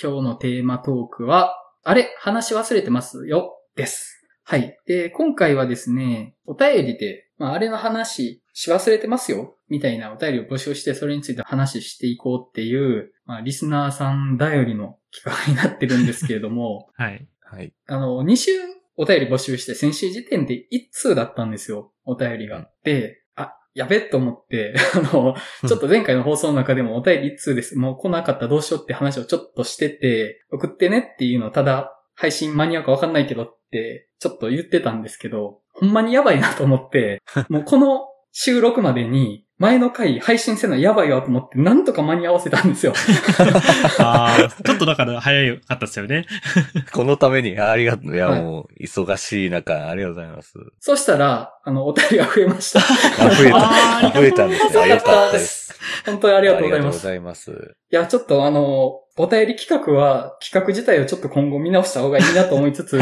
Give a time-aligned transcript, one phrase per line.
[0.00, 4.24] 今日のテーマトークは、あれ話し忘れてますよです。
[4.44, 4.78] はい。
[4.86, 17.26] で、今回はですね、お便りで、まあ、あれの話し忘れてますよみたいなお便りを募集して、それについて話していこうっていう、まあ、リスナーさん頼りの企画になってるんですけれども、 はい。
[17.40, 17.72] はい。
[17.88, 18.52] あの、2週
[18.96, 22.70] お便り募集して、先週時点で1通だったんですよ、お便りが。
[22.84, 23.27] で、あ、
[23.74, 27.78] やべっと思って、 あの、ちょっと前回の放送の中でもお便り1通です。
[27.78, 42.92] もう来なかったらどうしようって話をちょっとしてて、送ってねっていうのをただ、配信間に合うかわかんないけどって、ちょっと言ってたんですけど、ほんまにやばいなと思って、 もうこの収録までに、前の回配信せなやばいわと思って、なんとか間に合わせたんですよ。
[43.98, 46.26] ああ、ちょっとだから早かったですよね。
[46.94, 48.14] このために、あありがとう。
[48.14, 50.52] いや、はいもう、忙しい中、ありがとうございます。
[50.78, 52.78] そしたら、あの、お便りが増えました。
[52.78, 54.20] あ、増え あーた。
[54.20, 54.80] 増えたんですね。
[54.80, 55.76] あよかったです。
[56.06, 56.84] 本当にあありがとうございます。
[56.84, 57.74] りがとうございます。
[57.90, 62.96] いや、ちょっとあの、お便り企画は、企画自体をちょっと今後見直した方がいいなと思いつつ、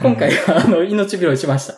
[0.00, 1.74] 今回はあの、命拾いしました。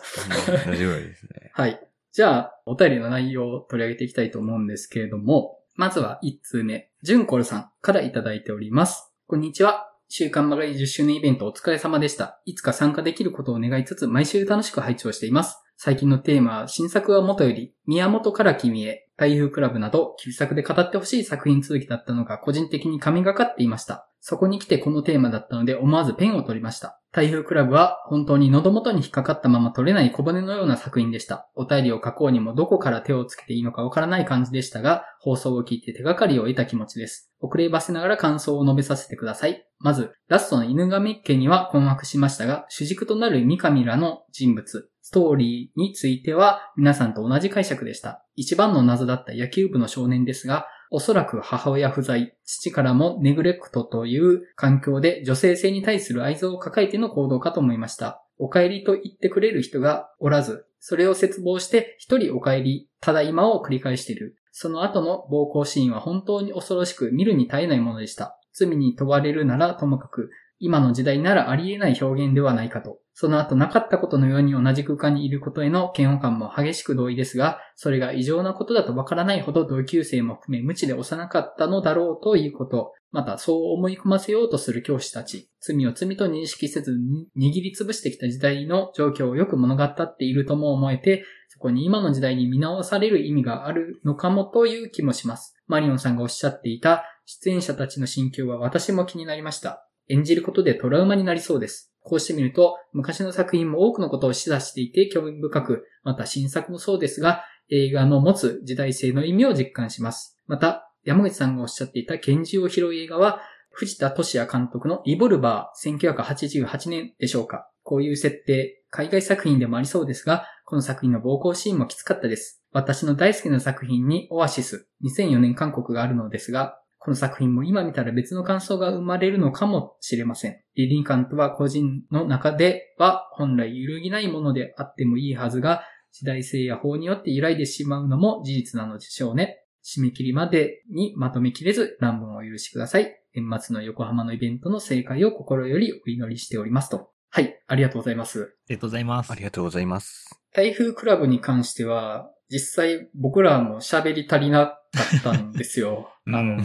[0.67, 1.51] 大丈夫ですね。
[1.53, 1.79] はい。
[2.13, 9.13] じゃあ、お便りの内容を取り上げていきたいと思うんですけれども、まずは1通目、ジュンコルさんからいただいております。
[9.27, 9.93] こんにちは。
[10.09, 12.41] 週刊マガリ10周年イベントお疲れ様でした。
[12.43, 15.63] いつか参加できることを願いつつ、毎週楽しく拝聴しています。
[15.77, 24.09] 最近のテーマは、新作はもとより、宮本から君へ、台風クラブなど、旧作で語ってほしい作品続きだったのが個人的に神がかっていました。
[24.19, 26.99] そこに来てこのテーマだったので思わずペンを取りました。
[27.11, 31.47] 台風クラブは本当に喉元に引っかかったまま取れない小骨のような作品でした。
[31.53, 37.31] お便りを書こうにもどこから手をつけていいのかわからない感じでしたが、放送を聞いて手がかりを得た気持ちです。
[37.41, 39.67] 遅ればせながら感想を述べさせてください。
[39.77, 48.23] まず、ラストの犬神家には困惑しましたが、主軸となる三上らの人物、ストーリーについては皆さんと同じ解釈でした。
[48.37, 58.23] 一番の謎だった野球部の少年ですが、おそらく母親不在、父からもネグレクトという環境で女性性に対する愛憎を抱えての行動かと思いました。
[58.37, 64.37] お帰りと言ってくれる人がおらず、それを絶望して一人お帰り、ただいまを繰り返している。
[64.53, 68.37] その後の暴行シーンは本当に恐ろしく見るに耐えないものでした。
[68.53, 70.29] 罪に問われるならともかく、
[70.61, 72.99] 今の時代ならありえない表現ではないかと。
[73.13, 82.93] その後なかったことのように同じ空間にいることへの嫌悪感も激しく同意ですが、それが異常なことだとわからないほど同級生も含め無知で幼かったのだろうということ。
[83.11, 85.49] またそう思い込ませようとする教師たち。
[85.59, 95.55] 罪を罪と認識せずに握りつぶしてきた時代の状況をよく物語っているとも思えて、そこに今の時代に見直される意味があるのかもという気もします。
[95.67, 99.90] マリオンさんがおっしゃっていた出演者たちの心境は私も気になりました。
[100.11, 101.91] 演じることでトラウマになりそうです。
[102.03, 110.37] こうしてみると、昔の作品も多くのことを示唆していて興味深く、また新作もそうですが、映画の持つ時代性の意味を実感します。
[110.47, 117.69] また、山口さんがおっしゃっていた拳銃を拾う映画は、藤田俊也監督のリボルバー1988年でしょうか。
[117.83, 122.61] こういう設定、海外作品でもありそうですが、この作品の暴行シーンもきつかったです。
[122.73, 130.61] 私の大好きな作品にオアシス2004年韓国があるのですが、この作品も今見たら別の感想が生まれるのかもしれません。
[130.75, 135.81] リリンカントは個人の中では本来揺るぎないものであってもいいはずが、
[136.11, 139.63] 時代性や法によって揺らいでしまうのも事実なのでしょうね。
[139.83, 143.19] 締め切りまでにまとめきれず乱文をお許しください。
[143.33, 147.09] 年末の横浜のイベントの正解を心よりお祈りしておりますと。
[147.31, 148.55] はい、ありがとうございます。
[148.67, 149.35] ありがとうございますあ。
[149.35, 150.39] りがとうございます。
[150.53, 156.11] 台風クラブに関しては、実際僕らも喋り足りなかったんですよ。
[156.27, 156.59] うんあの、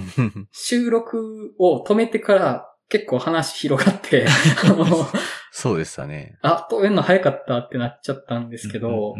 [0.52, 4.26] 収録を止めてから結構話広がって、
[4.64, 4.86] あの、
[5.50, 6.38] そうでしたね。
[6.42, 9.14] あ、止めるの早かったってなっちゃったんですけど、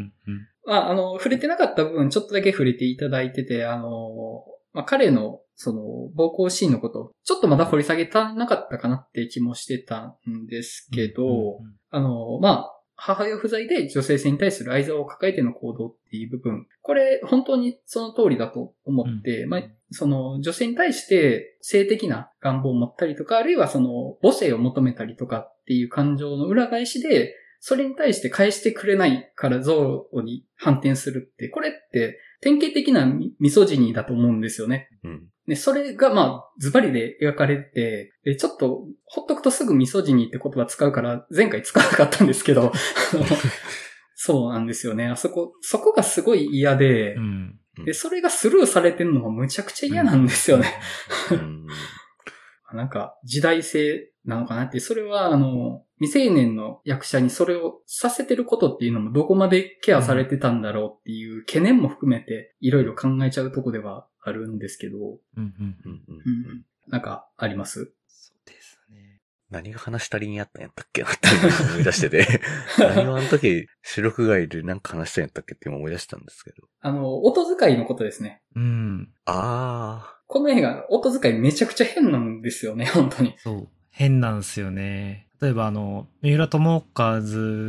[0.67, 5.81] まあ、あの、触れてなかった部分ちょっとだけ触れていただいてて、あの、まあ、彼の、その、
[6.15, 16.67] 暴行シーンのこと、ちょっとまだ掘り下げたなかったかなって気もしてたんですけど、あの、まあ、母親不在で女性性に対する愛憎を抱えての行動っていう部分。
[16.83, 34.89] これ、本当にその通りだと思って、まあ、その、女性に対して性的な願望を持ったりとか、あるいはその、母性を求めたりとかっていう感情の裏返しで、それに対して返してくれないから憎悪に反転するって、これって典型的なミミソジニーだと思うんですよね。
[35.05, 35.23] うん。
[35.47, 42.73] ね、それがまあ、ズバリで描かれてて、でちょっと、ほっとくとすぐミソジニーって言葉使うから、前回使わなかったんですけど、
[44.15, 45.07] そうなんですよね。
[45.07, 47.59] あそこ、そこがすごい嫌でう、ん。
[47.85, 50.67] で、それがスルーされてるのがむちゃくちゃ嫌なんですよね。
[51.31, 51.67] うん
[52.75, 65.51] なんか、時代性なのかなって、それは、あの、未成年の役者にそれをさせてることっていうのもどこまでケアされてたんだろうっていう懸念も含めて、いろいろ考えちゃうとこではあるんですけど、うんうん
[65.85, 66.21] うんうんう
[66.59, 67.93] ん、なんか、あります？
[68.09, 68.79] そうです
[69.49, 71.03] 何が話したりにあったんやったっけ？
[71.03, 71.29] なって
[71.73, 72.27] 思い出してて、
[72.79, 76.57] 何をあの時収録外で何か話したんやったっけって今思い出したんですけど。
[76.81, 78.43] あの、音遣いのことですね。
[78.57, 79.09] うん。
[79.25, 83.37] あこの映画、音遣いめちゃくちゃ変なんですよね、本当に。
[83.39, 83.69] そう。
[83.91, 85.26] 変なんすよね。
[85.41, 87.21] 例えばあの、三浦友和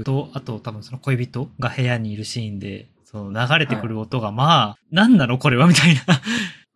[0.05, 6.01] と、あと多分その恋人が部屋にいるシーンで、その流れてくる音が、まあ、なんなのこれはみたいな。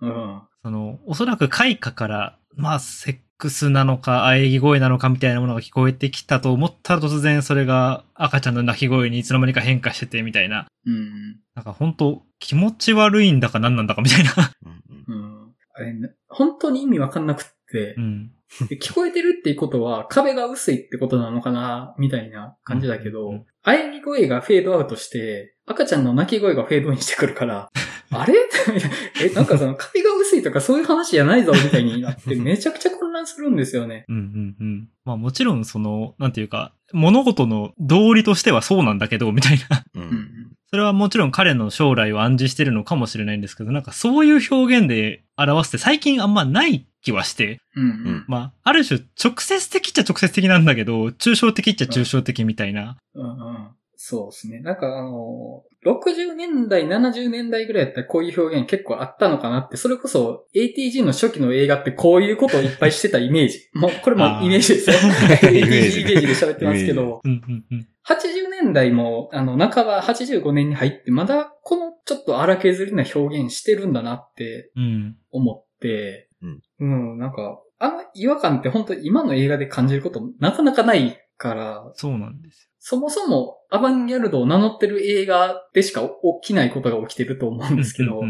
[0.01, 0.41] うん。
[0.63, 10.67] その、おそらく開花から、まあ、セックスなのか、喘ぎ声なのかみたいなものが聞こえてきたと思ったら突然それが赤ちゃんの泣き声にいつの間にか変化しててみたいな。
[10.85, 11.39] うん。
[11.55, 14.31] なんか本当気持ち悪いんだか何なんだかみたいな。
[14.37, 14.51] あ。
[14.65, 15.55] うんうんうん。
[15.73, 15.93] あれ、
[16.27, 18.31] 本当に意味わかんなくってう、ん。
[18.69, 27.69] で 聞こえてるっていうことは壁が薄いってことなのかな、みたいな感じだけどうんうんうん、喘ぎ声がフェードアウトして、赤ちゃんの泣き声がフェードインしてくるから、
[28.11, 28.33] あれ？
[29.23, 34.05] え、なんかその壁が薄いとかそういう話じゃないぞ、みたいになって、めちゃくちゃ混乱するんですよね。
[34.09, 34.89] うんうんうん。
[35.05, 39.85] まあもちろんその、なんていうか、物事の道理としてはそうなんだけど、みたいな。
[39.95, 39.99] う。
[39.99, 40.50] うんん。
[40.71, 47.83] それはもちろん彼の将来を暗示してるのかもしれないんですけど、なんかそういう表現で表すって最近あんまない気はして、うん。
[47.83, 48.25] うん。
[48.27, 52.95] まあ、ある種直接的っちゃ直接的なんだけど、抽象的っちゃ抽象的みたいな。
[53.15, 53.67] うんうん。
[54.03, 54.61] そうですね。
[54.61, 63.59] なんかあの、60年代、70年代ぐらいだったらこういう表現結構あったのかなって、それこそ ATG の初期の映画ってこういうことをいっぱいしてたイメージ。
[63.77, 64.95] もう、これもイメージですよ。
[65.37, 67.87] ATG イメージで喋ってますけど、うんうんうん。
[68.03, 75.15] 80年代も、あの、半ば85年に入って、まだこのちょっと荒削りな表現してるんだなってうん。
[75.29, 86.09] 思って、うんうん、なんか、あの違和感って本当今の映画で感じることなかなかないから、そうなんですそもそもアバンギャルドを名乗ってる映画でしか起
[86.41, 87.75] きないことが起きてると思うんよ。
[87.77, 88.21] ですけど、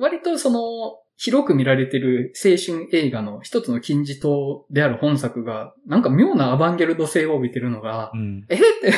[0.00, 8.20] 割とその、広く見られてる青春映画の一つの金字塔である本作が、なんか妙なアバンギャルド性を帯びてるのが、うん。
[8.20, 8.46] うん。
[8.48, 8.56] え？
[8.56, 8.92] って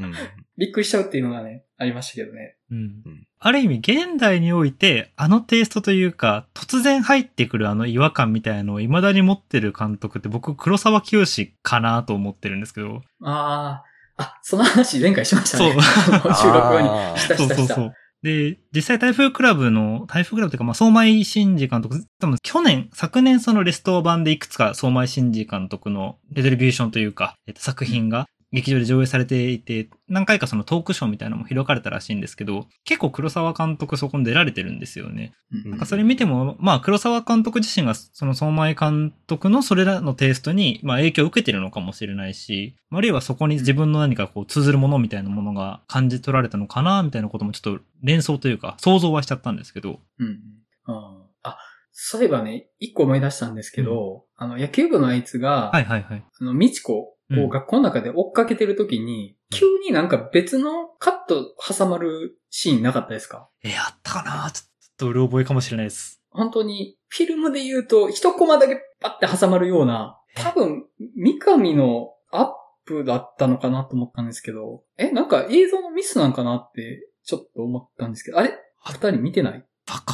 [0.00, 0.12] うん。
[0.62, 0.66] うん。
[0.66, 2.56] びっくりしちゃうっていうのがね、ありましたけどね。
[2.70, 11.26] うんうんある意味、現代において、あのテイストというか、突然入ってくるあの違和感みたいなのを未だに持ってる監督って僕、黒沢清
[11.60, 13.02] かなと思ってるんですけど。
[13.20, 13.82] あ
[14.16, 15.72] あ、あ、その話前回しましたね。
[15.72, 17.18] そう収録後に。
[17.18, 17.54] したしたした。
[17.54, 17.94] そうそうそう。
[18.22, 35.32] で、実際台風クラブの、台風クラブというか、まあ、相米真二監督、多分去年、昨年そのレストア版でいくつか相米真二監督のレトリビューションというか、えっと、作品が劇場で上映されていて、何回かそのトークショーみたいなのも開かれたらしいんですけど、結構黒沢監督そこに出られてるんですよね。
[35.52, 50.00] うんなんかそれ見ても、まあ黒沢監督自身がその相米監督のそれらのテイストに、まあ影響を受けてるのかもしれないし、あるいはそこに自分の何かこう通ずるものみたいなものが感じ取られたのかな、みたいなこともちょっと連想というか想像はしちゃったんですけど。
[50.18, 50.40] うん。
[50.84, 51.58] ああ、
[51.92, 56.24] そういえばね、一個思い出したんですけど、あの、野球部のあいつが、はいはいはい。
[56.40, 63.48] あの、みちこうんを学校の中で追っかけてるときに、急になんか別のカット挟まるシーンなかったですか？
[63.62, 66.20] え、あったかなちょっとうろ覚えかもしれないです。
[66.30, 72.52] 本当に、フィルムで言うと、一コマだけパッて挟まるような、多分、三上のアッ
[72.86, 78.54] プだったのかなと思ったんですけど、え、なんか映像のミスなんかなって、ちょっと思ったんですけど、あれ？
[78.84, 79.64] 二人見てない？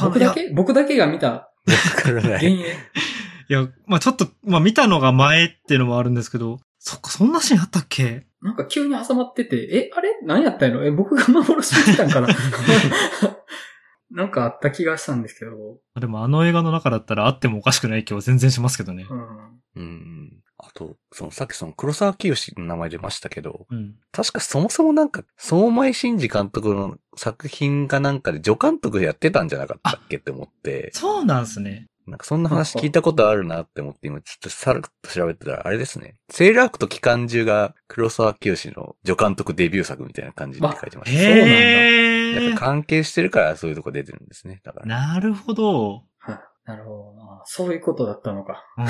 [0.03, 0.49] 僕だけ？
[0.49, 1.31] 僕だけが見た？
[1.31, 1.51] わ
[2.03, 2.53] からない。
[2.53, 2.59] い
[3.47, 8.25] や、まあちょっと、まあ見たのが前っていうのもあるんですけど、そっか、そんなシーンあったっけ？
[8.41, 10.17] なんか急に挟まってて、え、あれ？
[10.23, 10.85] 何やったんやろ？
[10.85, 12.29] え、僕が幻見てたんかな？
[14.11, 15.77] なんかあった気がしたんですけど。
[15.99, 19.05] でもあの映画の中だったらあってもおかしくない気は全然しますけどね。
[19.07, 19.61] うん。
[19.75, 20.33] うん。
[20.57, 23.95] あと、そのさっきその黒沢清の名前出ましたけど、うん。
[24.11, 31.85] 確かそもそもなんか、相前真二監督の作品がなんかで助監督やってたんじゃなかったっけって思って、そうなんすね。
[32.09, 36.15] なんかそんな話聞いたことあるなって思って今ちょっとさらっと調べてたらあれですね。
[36.29, 41.21] セーラークと機関銃が黒沢清の助監督デビュー作みたいな感じで書いてました。
[41.21, 42.49] へー。
[42.49, 44.61] やっぱ関係してるからそういうとこ出てるんですね。
[44.63, 44.85] だから。
[44.85, 46.03] なるほど。
[46.17, 47.41] はいなるほどな。
[47.45, 48.63] そういうことだったのか。
[48.77, 48.81] う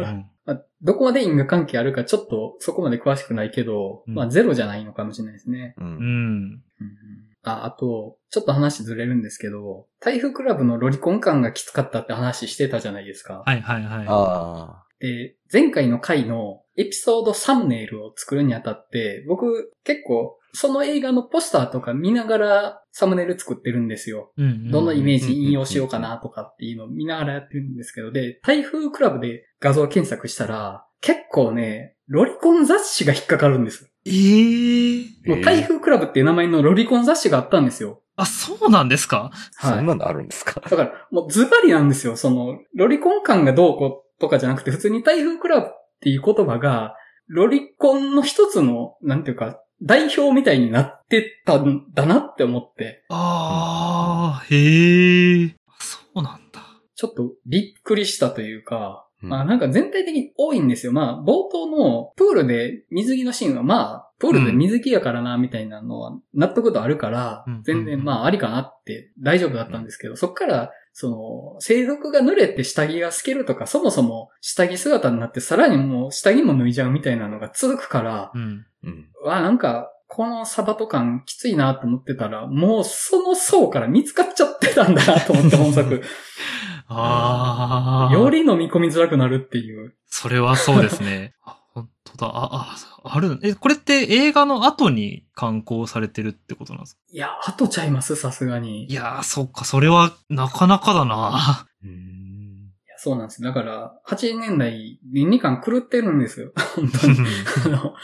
[0.00, 5.74] んうんうん まあ、どこまで因果関係あるかちょっとそこまで詳しくないけど、うんまあゼロじゃないのかもしれないですね。
[5.76, 5.84] う。
[5.84, 5.98] うんん。
[6.00, 13.42] うんあ、あと、ちょっと話ずれるんですけど、台風クラブのロリコン感がきつかったって話してたじゃないですか。
[13.46, 14.06] はいはいはい。
[14.08, 24.32] あで、前回の回のエピソードサムネイルを作るにあたって、僕結構その映画のポスターとか見ながらサムネイル作ってるんですよ。
[24.36, 33.90] うんうんどのイメージ引用しようかなとかっていうのを見ながらやってるんですけど、で、台風クラブで画像検索したら、結構ね、ロリコン雑誌が引っかかるんです。
[34.08, 35.06] えー。
[35.26, 35.30] あ。
[35.30, 38.02] もう台風クラブっていう名前のロリコン雑誌があったんですよ。
[38.16, 39.30] あ、そうなんですか？
[39.56, 39.76] はい。
[39.76, 40.60] そんなのあるんですか？
[40.60, 42.16] だから、もうズバリなんですよ。
[42.16, 46.94] その、ロリコン感がどうこうとかじゃなくて、普通に台風クラっていう言葉が、
[47.28, 55.54] ロリコンの一つの、なんていうか、代表みたいになってたんだなって思って、ああ、へえ。
[55.78, 56.62] そうなんだ。
[56.96, 60.92] ちょっとびっくりしたというか、うんまあなんか全体的に多いんですよ。
[60.92, 78.66] まあ冒頭のプールで水着のシーンはまあ、プールで水着やからな、みたいなのは納得度あるからうん、全然まあありかなって大丈夫だったんですけど、そっから、その、制服が濡れて下着が透けるとか、そもそも下着姿になってさらにもう下着も脱いじゃうみたいなのが続くから、うん。
[78.82, 79.08] うん。
[79.24, 86.02] わ、なんか、このサバト感きついなと思ってたら、もうその層から見つかっちゃってたんだなと思って本作。
[86.88, 88.12] ああ。
[88.12, 89.94] より飲み込みづらくなるっていう。
[90.06, 91.34] それはそうですね。
[91.44, 92.26] あ、本当だ。
[92.34, 93.38] あ、あ、ある。
[93.42, 97.00] え、これって映画の後に刊行されてるってことなんですか？
[97.12, 98.84] いや、後ちゃいます、さすがに。
[98.84, 101.66] いいやー、そっか、それはなかなかだな。
[101.84, 102.70] うん。
[102.88, 103.42] やそうなんです。
[103.42, 106.52] だから、80年代、倫理観狂ってるんですよ。
[106.74, 107.16] 本当に。
[107.78, 107.94] こ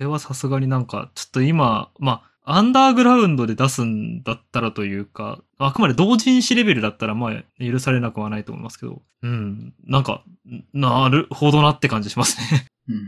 [0.00, 10.24] れはさすがになんか、ちょっと今、まあ、アンダーグラウンドで出すんだったらというか、あくまで同人誌レベルだったら、まあ、許されなくはないと思いますけど、うん、なんか、
[10.72, 12.66] なるほどなって感じしますね。
[12.88, 12.94] うん。
[12.94, 12.98] い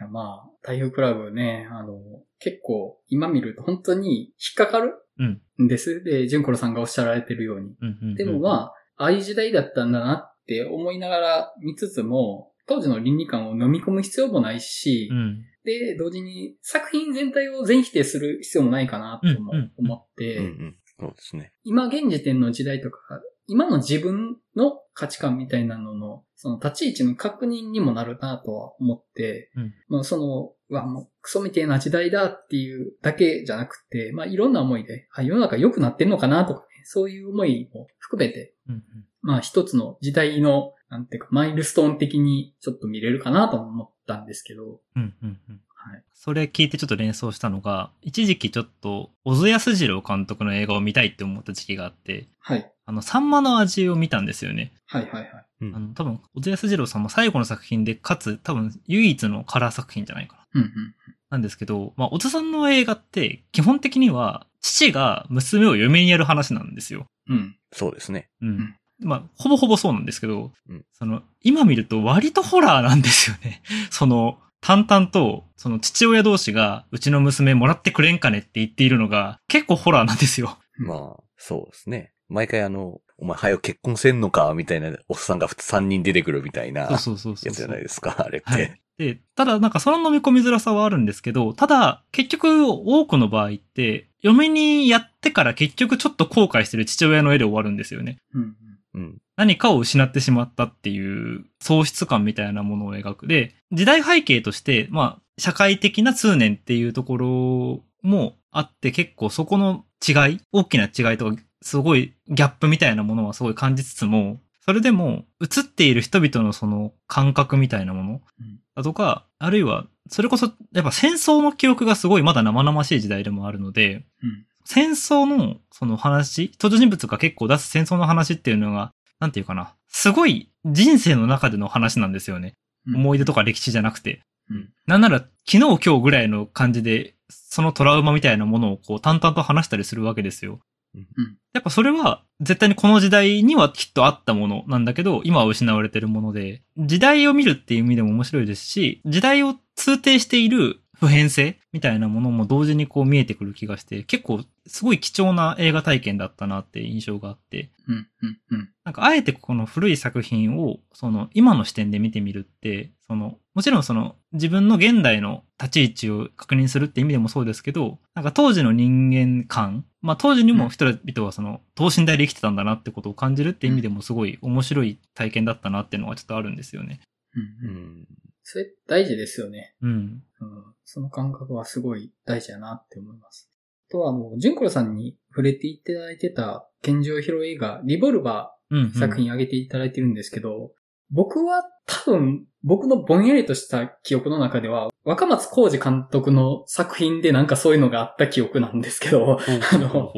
[0.00, 1.98] や、まあ、台風クラブね、あの、
[2.38, 5.64] 結構、今見ると本当に引っかかるうん。
[5.64, 6.02] んです。
[6.02, 7.74] で、ジュンコロさんがおっしゃられてるように。
[7.80, 15.44] うんうんうんでもまあ、ああいう時代だったんだなって思いながら見つつも、当時の倫理観を飲み込む必要もないし、うん。
[15.64, 19.72] で、同時に作品全体を全否定する必要もないかなともうんうん。
[19.78, 20.76] 思って、うんうん。
[20.98, 21.52] そうですね。
[21.64, 22.98] 今現時点の時代とか、
[23.46, 29.72] 今の自分の価値観みたいなのの、その立ち位置の確認にもなるなとは思って、うん。
[29.88, 38.82] まあその、うわ、もうクソみてえな時代だっていうだけじゃなくて、まあいろんな思いで、あ、世の中良くなってんのかなとかね、そういう思いも含めて、うんうん。
[39.22, 46.04] まあ一つの時代の、なんていうか、マイルストーン的にちょっと見れるかなと思ったんですけど、うんうんうんはい。
[46.12, 52.70] それ聞いてちょっと連想したのが、一時期ちょっと、小津安二郎監督の映画を見たいって思った時期があって、はい。
[52.84, 54.72] あの、サンマの味を見たんですよね。
[54.86, 55.46] はいはいはい。
[55.62, 60.60] うんあの、多分、小津安二郎さんも最後の作品で、かつ、多分、唯一のカラー作品じゃないかな。
[60.60, 60.94] うんうん。
[61.30, 67.06] なんですけど、まあ、小津さんの映画って、基本的には、父が娘を嫁にやる話なんですよ。
[67.28, 67.56] うん。
[67.72, 68.28] そうですね。
[68.42, 68.76] うん。
[69.04, 73.62] んまあ、ほぼほぼそうなんですけど、うんその、今見ると割とホラーなんですよね。
[73.90, 80.58] その、淡々と、その父親同士が、うちの娘もらってくれんかねって言っているのが、結構ホラーなんですよ。
[80.78, 82.12] まあ、そうですね。
[82.28, 87.48] 毎回あの、お前、早く結婚せんのかみたいなおっさんが3人出てくるみたいなそうそうそうそう。
[87.48, 88.50] やつじゃないですか、あれって。
[88.50, 88.80] はい。
[89.00, 98.18] で、ただなんかその飲み込みづらさはあるんですけど、ただ結局多くの場合って、嫁にやってから結局ちょっと後悔してる父親の絵で終わるんですよね。
[98.34, 98.56] うん
[98.94, 99.02] うん。
[99.02, 99.18] うん。
[99.36, 103.26] 何かを失ってしまったっていう喪失感みたいなものを描く。
[103.26, 124.46] で、時代背景として、まあ、社会的な通念っていうところもあって結構そこの違い、大きな違いとか、すごいギャップみたいなものはすごい感じつつも、それでも映っている人々のその感覚みたいなものうんだとか、あるいは、それこそやっぱ戦争の記憶がすごいまだ生々しい時代でもあるので、うん。
[124.64, 132.54] 戦争のその話、登場人物が結構出す戦争の話っていうのが、なんていうかな、すごい人生の中での話なんですよね。
[132.86, 134.22] うん思い出とか歴史じゃなくて。
[134.50, 140.60] うんなんなら、昨日今日ぐらいの感じで、そのトラウマみたいなものをこう淡々と話したりするわけですよ。
[140.94, 141.06] うん
[141.52, 158.08] やっぱそれは絶対にこの時代にはきっとあったものなんだけど、今は失われてるもので、時代を見るっていう意味でも面白いですし、時代を通底している普遍性みたいなものも同時にこう見えてくる気がして、結構すごい貴重な映画体験だったなって印象があって、うん。
[158.22, 158.38] うん。
[158.50, 158.68] うん。
[158.84, 177.00] なんかあえてこの古い作品をその今の視点で見てみるって、そのもちろんその自分の現代の立ち位置を確認するって意味でもそうですけど、なんか当時の人間観、まあ当時にも人々はその等身大で生きてたんだなってことを感じるって意味でもすごい面白い体験だったなっていうのがちょっとあるんですよね。
[177.34, 177.68] うん。
[177.68, 177.76] ううん。
[178.02, 178.06] ん。
[178.42, 179.74] それ大事ですよね。
[179.82, 180.22] うん。
[180.40, 180.64] うん。
[180.84, 183.49] その感覚はすごい大事やなって思います。
[183.90, 188.86] あとは、あの、ジュンコロさんに触れていただいてた、健常広映画、リボルバうん、うん。
[188.86, 190.70] ー作品挙げていただいてるんですけど、
[191.10, 200.12] 僕は多分、僕のぼんやりとした記憶の中では、若松浩二監督の作品でなんかそういうのがあった記憶なんですけど、あの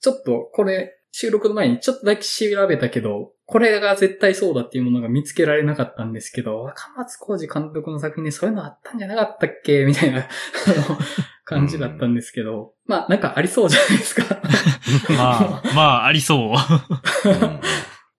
[0.00, 9.84] ちょっとこれ収録の前にちょっとだけ調べたけど、これが絶対そうだっていうものが見つけられなかったんですけど、若松浩二監督の作品でそういうのあったんじゃなかったっけ？
[9.86, 10.98] みたいなあの
[11.44, 14.40] 感じだったんですけど、まあなんかありそうじゃないですか。
[15.10, 17.28] まあ、まあ、ありそう。
[17.28, 17.60] う ん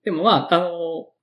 [0.03, 0.69] でもまあ、あの、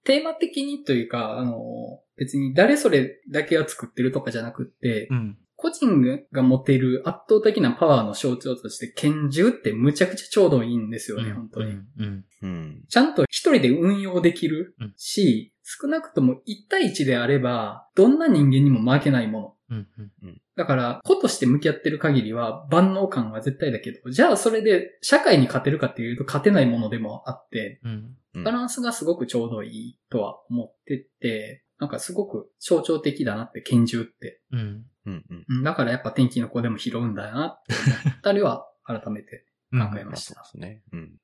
[0.04, 5.38] テーマ的にというか、あの、別に誰それだけが作ってるとかじゃなくって、うん。
[5.58, 11.72] 個人が持っている圧倒的なパワーの象徴として拳銃ってむちゃくちゃちょうどいいんですよね、本当に。
[11.72, 11.84] うん。
[11.98, 12.24] うん。
[12.42, 12.84] うん。
[12.88, 19.76] ちゃんと一人で運用できるうんし、少なくとも1対1であれば、どんな人間にも負けないもの。
[19.76, 19.88] うん。
[20.22, 20.40] うん。
[20.54, 27.90] だから、子として向き合ってる限りは万能感は絶対だけど、じゃあそれで社会に勝てるかっていうと勝てないものでもあって、うん。
[27.90, 34.42] うんバランスがすごくちょうどいいとは思ってて、なんかすごく象徴的だなって拳銃って。
[35.08, 35.24] うん。
[35.28, 35.46] うん。
[35.48, 35.56] うん。
[35.58, 37.74] うんだからやっぱ天気の子でも拾うんだなって
[38.22, 39.90] たりは改めてうん。
[39.90, 40.34] 考えました。
[40.44, 40.82] そうですね。
[40.92, 41.18] うん。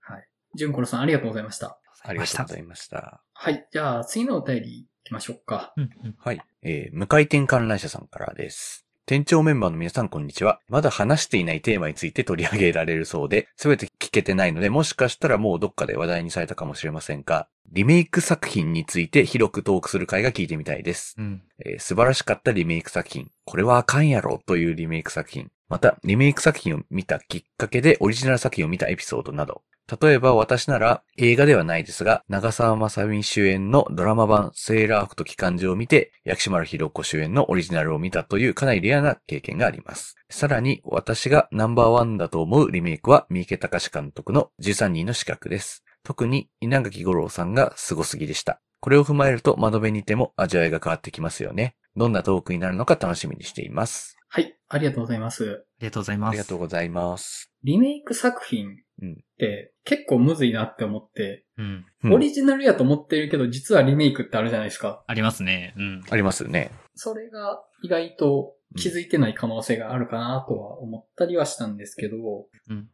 [0.54, 1.78] ジュンコロさんありがとうございました。
[2.02, 3.22] ありがとうございました。
[3.32, 3.66] はい。
[3.72, 5.72] じゃあ次のお便り行きましょうか。
[5.76, 5.90] うん。
[6.04, 6.14] うん。
[6.18, 6.40] はい。
[6.62, 8.83] えー、無回転観覧車さんからです。
[9.06, 10.61] 店長メンバーの皆さんこんにちは。
[10.66, 21.16] まだ話していないテーマについて取り上げられるそうで、すべて聞けてないので、もしかしたらもうどっかで話題にされたかもしれませんが、リメイク作品について広くトークする回が聞いてみたいです。
[21.18, 21.42] うん。
[21.58, 23.30] えー素晴らしかったリメイク作品。
[23.44, 25.50] これはあかんやろというリメイク作品。
[25.68, 29.61] また、リメイク作品を見たきっかけでオリジナル作品を見たエピソードなど。
[30.00, 40.16] 例えば私なら映画ではないですが、長澤まさみ主演のドラマ版セーラー服と機関銃を見て、薬師丸ひろ子主演のオリジナルを見たというかなりレアな経験があります。
[40.30, 45.84] さらに私がナンバーワンだと思うリメイクは三池隆監督の13人の資格です。
[46.02, 48.60] 特に稲垣吾郎さんが凄すぎでした。
[48.80, 51.76] これを踏まえると窓辺にいても味わいが変わってきますよね。
[51.96, 54.16] どんなトークになるのか楽しみにしています。
[54.28, 54.56] はい。
[54.68, 55.64] ありがとうございます。
[55.78, 56.30] ありがとうございます。
[56.30, 57.50] ありがとうございます。
[57.62, 61.86] リメイク作品って結構むずいなって思って、うん。
[62.04, 65.02] うんオリジナルやと思ってるけど実はリメイクってあるじゃないですか。
[65.06, 65.74] ありますね。
[65.76, 66.04] うん。
[66.10, 66.70] ありますよね。
[66.94, 72.16] それが意外と気づいてない可能性があるかなとは思ったりはしたんですけど、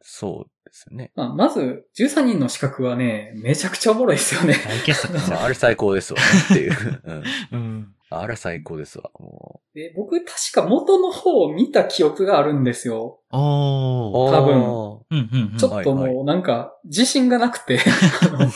[0.02, 1.10] そうですよね。
[1.14, 4.56] まあ、まず13人の資格はね、めちゃくちゃおもろいですよね。
[5.32, 7.02] あ、あれ最高ですわねっていう。
[7.04, 7.24] うん。
[7.52, 7.94] うん。
[8.10, 9.10] あれ最高ですわ。
[9.18, 13.20] もで僕確か元の方を見た記憶があるんですよ。
[13.30, 13.36] う。
[13.36, 14.36] おー。
[14.36, 15.56] 多分んうんうん。
[15.56, 17.78] ちょっともうなんか自信がなくて、
[18.20, 18.50] あの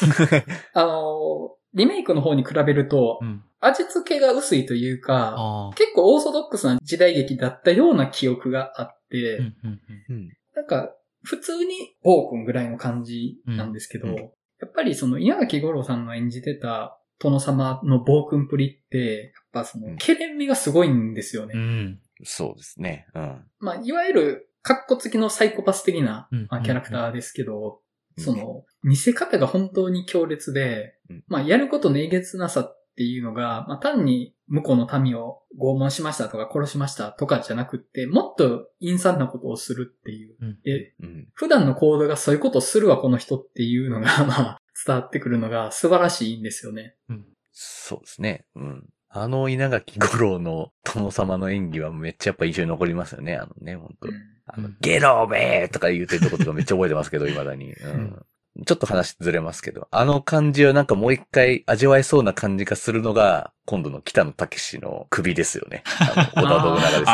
[0.74, 3.44] あの、リメイクの方に比べるとうん。
[3.60, 5.70] 味付けが薄いというか。
[5.76, 10.16] 結構オーソドックスな時代劇だったような記憶があって、うんうんうん。
[10.16, 10.28] うん。
[10.54, 21.54] なんか普通に暴君ぐらいの感じなんですけど、うんやっぱりその稲垣吾郎さんが演じてた殿様の暴君プリって、やっぱその、うんケレン味がすごいんですよね。
[21.54, 22.00] うん。
[22.24, 23.06] そうですね。
[23.14, 23.44] うん。
[23.60, 27.80] まあ、いわゆる、カッコ付きのサイコパス的な、うんまあ、キャラクターですけど、
[28.16, 40.36] うんその、見せ方が本当に強烈で、うんまあ、やることのえげつなさっていうのが、まあ、単に向こうの民を拷問しましたとか殺しましたとかじゃなくって、もっと陰惨なことをするっていう。
[40.40, 40.58] うん。
[40.62, 41.28] で、うん。
[41.34, 46.96] 普段の行動がそういうことをするわ、この人っていうのが、まあ、伝わってくるのが素晴らしいんですよね。
[47.08, 47.24] うん。
[47.52, 48.44] そうですね。
[48.56, 48.88] うん。
[49.08, 53.36] あの稲垣吾郎の殿様の演技はめっちゃやっぱ印象に残りますよね。
[53.36, 54.14] あのね、本当うん
[54.46, 57.72] あのうん、ゲローベーとか言ってるとことかめっちゃ覚えてますけど、未だに。
[57.72, 58.26] うん。
[58.66, 65.82] ちょっと話ずれますけど、あの感じはなんかもう一回味わえそうな感じがするのが、今度の北野武の首ですよね。
[65.98, 67.04] あの、 織田信長ですよね。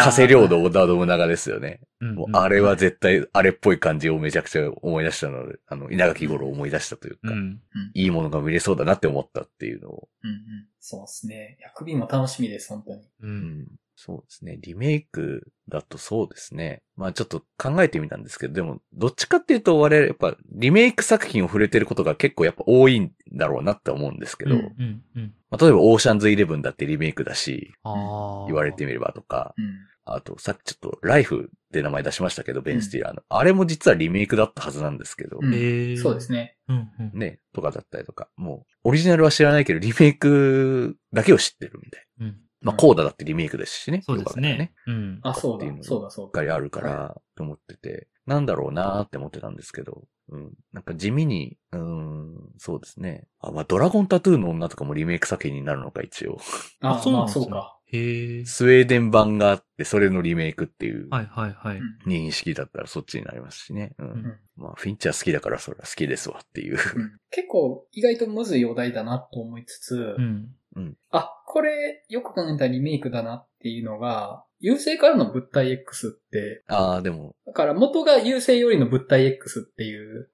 [0.00, 1.80] 加瀬領土織田信長ですよね。
[2.00, 2.14] うん。
[2.14, 7.60] もうあれは絶対、あれっぽい感じをめちゃくちゃ思い出したので、あの、稲垣吾郎を思い出したというか、うん。
[7.92, 10.36] いいものが見れそうだなって思ったっていうのを、うんうん。
[10.80, 11.58] そうですね。
[11.60, 13.02] 役首も楽しみです、本当に。
[13.20, 13.26] う。
[13.26, 13.66] うんん
[13.96, 14.56] そうですね。
[14.62, 16.82] リメイクだとそうですね。
[16.96, 25.02] まあちょっと考えてみたんですけど、でも、どっちかっていうと我々やっぱリメイク作品を触れてることが結構やっぱ多いんだろうなって思うんですけど、うんうん。
[25.16, 25.34] うん。
[25.50, 27.74] まあ例えばオーシャンズイレブンだってリメイクだし。
[27.84, 29.89] 言われてみればとか、うん。
[30.04, 33.22] あとさっきちょっとライフって名前出しましたけど、ベン・スティラーの。
[33.28, 36.56] あれも実はリメイクだったはずなんですけど、うんそうですね。
[36.68, 36.90] うん。
[36.98, 37.18] うん。
[37.18, 42.26] ね、とかだったりとか、もう、オリジナルは知らないけど、リメイクだけを知ってるみたいな。
[42.26, 42.40] うん。
[42.62, 44.02] まあ、コーダだってリメイクですしね。
[44.02, 44.72] そうですよかったらね。
[44.86, 45.20] うん。
[45.22, 45.78] あ、そうだっていうの。
[45.78, 46.26] がそうだ、そうだ。
[46.26, 50.52] ばっかりあるから、と思ってて、なんだろうなーって思ってたんですけど、うん。
[50.72, 53.26] なんか地味に、うーん、そうですね。
[53.40, 56.38] あ、まあ、ドラゴンタトゥーの女とかもリメイク作品になるのか、一応。
[56.80, 57.79] あ、そうなんそうか。
[57.92, 58.44] へえ。
[58.44, 61.78] スウェーデン版があって、それのリメイクっていうはいはいはい。
[61.78, 63.92] うん認識だったらそっちになりますしね。
[63.98, 64.06] うん。
[64.06, 66.74] んまあ、フィンチャー好きだからそれは好きですわっていう。
[66.74, 70.48] うん結構、意外とむずいお題だなと思いつつ、うん。
[71.10, 80.30] あ、これ、よく考えたらリメイクだなっていうのが、優勢からの物体 X って、ああ、でも、だから元が優勢よりの物体 X っていう。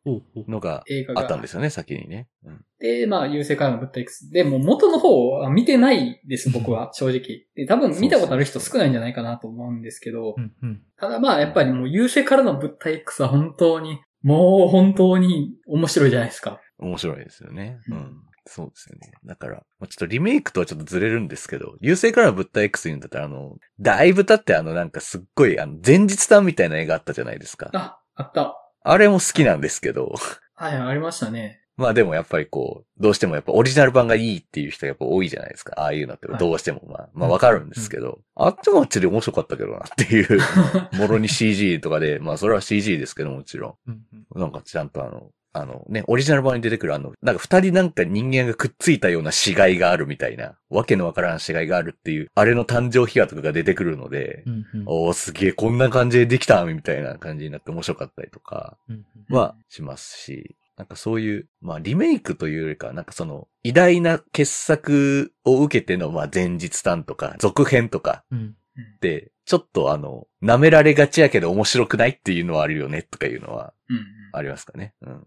[0.48, 2.28] のが映画があったんですよね、先にね。
[2.44, 2.64] うん。
[2.80, 4.30] で、まあ、優勢からの物体 X。
[4.30, 7.46] で、もう元の方は見てないです、僕は、正直。
[7.54, 10.82] で、多分見たことある人少ないんじゃないかなと思うんですけどう、んうん。
[10.98, 16.60] ただまあ、やっぱりもう優勢からの物体 X は本当に、もう本当に面白いじゃないですか。
[16.78, 17.78] 面白いですよね。
[17.88, 18.25] うん。
[18.46, 19.12] そうですよね。
[19.24, 27.70] だから、まあ、ちょっとリメイクとはちょっとずれるんですけど、優勢からの物体 X 言うんだったら、あの、だいぶ経ってあの、なんかすっごい、あの、前日談みたいな映画あったじゃないですか。
[27.74, 28.56] あ、あった。
[28.82, 30.14] あれも好きなんですけど、
[30.54, 31.60] はい、ありましたね。
[31.76, 35.74] まあでもやっぱりこう、どうしてもやっぱオリジナル版がいいっていう人がやっぱ多いじゃないですか。
[35.76, 40.40] ああいうのってはいどうしてもまあ、まあわかるんですけど、あっちもあっちで面白かったけどなっていう、
[40.96, 44.38] もろに CG とかで、まあそれは CG ですけどもちろん。
[44.38, 54.84] なんかちゃんとあの、あのね、オリジナル版に出てくるあの、なんか二人なんか人間がくっついたような死骸があるみたいな、わけのわからん死骸があるっていう、あれの誕生秘話とかが出てくるので、うんうん。
[54.86, 68.54] おーすげえこんな感じでできたみたいな感じになって面白かったりとか、うんはしますし、なんかそういう、まあリメイクというよりか、なんかその偉大な傑作を受けてのまあ前日談とか続編とかうんうん
[68.96, 73.72] って、ちょっとあの、舐められがちやけど面白くないっていうのはあるよねとかいうのは
[74.32, 74.94] ありますかね？
[75.02, 75.26] うん。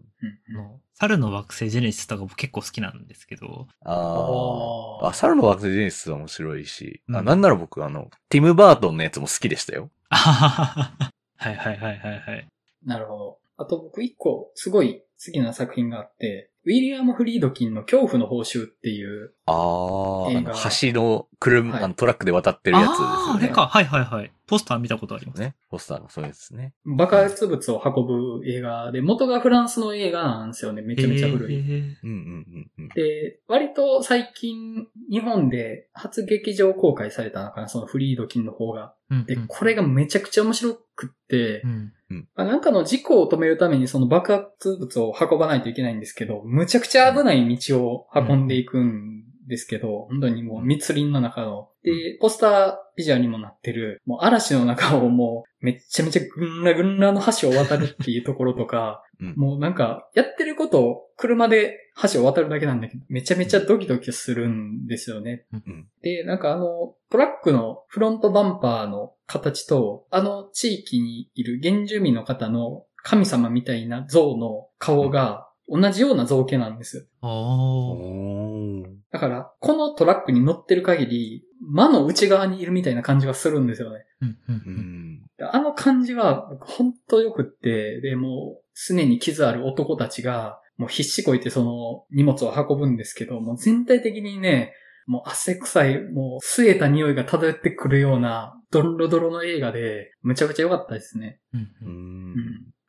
[0.94, 5.08] 猿の惑星ジェネシスとか僕結構好きなんですけど、ああーあ。
[5.10, 9.90] あ、猿の惑星ジェネシスは面白いし、あうんなんなら僕あの、ティム・バートンのやつも好きでしたよ。
[10.10, 12.46] あははははいはいはいはいはい。
[12.84, 13.38] なるほど。
[13.56, 23.12] あと僕一個すごい好きな作品があって、ウィリアム・フリードキンの恐怖の報酬っていう、ああ、映画あの橋の車、はいあのトラックで渡ってるやつですよね。
[23.12, 23.66] ああ、あれか。
[23.66, 24.32] はいはいはい。
[24.46, 25.40] ポスター見たことあります。
[25.40, 25.54] ね。
[25.70, 26.74] ポスターのそうですね。
[26.84, 30.82] 爆発物を運ぶ映画で、元がフランスの映画なんですよね。
[30.82, 31.58] めちゃめちゃ古い。
[31.58, 32.88] うんうんうんうん。
[32.88, 38.94] で、割と最近、日本で初劇場公開されたのかな、そのフリードキンの方が。
[39.26, 41.92] で、うんうんこれがめちゃくちゃ面白くってう、ん
[42.34, 61.76] まあなんかの事故を止めるためにその爆発物を運ばないといけないんですけど、むちゃくちゃ危ない道を運んでいくんですけど、本当にもう密林の中の、で、ポスタービジュアルにもなってる、もう嵐の中をもうめっちゃめちゃぐんらぐんらの橋を渡るっていうところとか、 うんもうなんか、やってることを車で
[62.12, 65.46] 橋を渡るだけなんだけど、めちゃめちゃドキドキするんですよね。
[65.52, 77.02] うんで、なんかあの、トラックのフロントバンパーの形と、あの地域にいる原住民の方の神様みたいな像の顔が同じような造形なんですよ。
[77.22, 84.04] おーおーだから、このトラックに乗ってる限り、魔の内側にいるみたいな感じがするんですよね。
[84.22, 85.22] うんうんううんん。
[85.36, 94.72] であの感じは、本当良くって、で、もう、常に傷ある男たちが、もう必死こいてその荷物を運ぶんですけど、もう全体的にね、
[95.06, 101.40] もう汗臭い、もう吸えた匂いが漂ってくるような、ドロドロの映画で、むちゃくちゃ良かったですね。
[101.52, 102.34] うんううんん。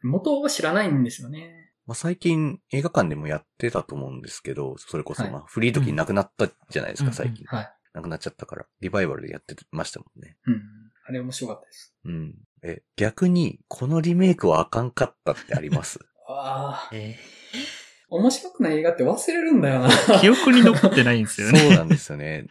[0.04, 0.10] うん。
[0.12, 1.72] 元は知らないんですよね。
[1.88, 7.46] まあ、最近映画館でもやってたと思うんですけど、それこそはいまあフリー時なくなったじゃないですか、うん最近。
[7.48, 7.74] はい。
[7.94, 10.38] なくなっちゃったから、リバイバルでやってましたもんね。
[10.46, 10.62] うん。
[11.08, 11.96] あれ面白かったです。
[12.06, 12.36] うん。
[12.64, 16.00] え、逆に、このリメイクはあかんかったってあります？
[16.28, 17.18] ああ、え
[18.10, 19.90] 面白くない映画って忘れるんだよな。
[19.90, 21.60] ー 記憶に残ってないんですよね。
[21.60, 22.46] そうなんですよね。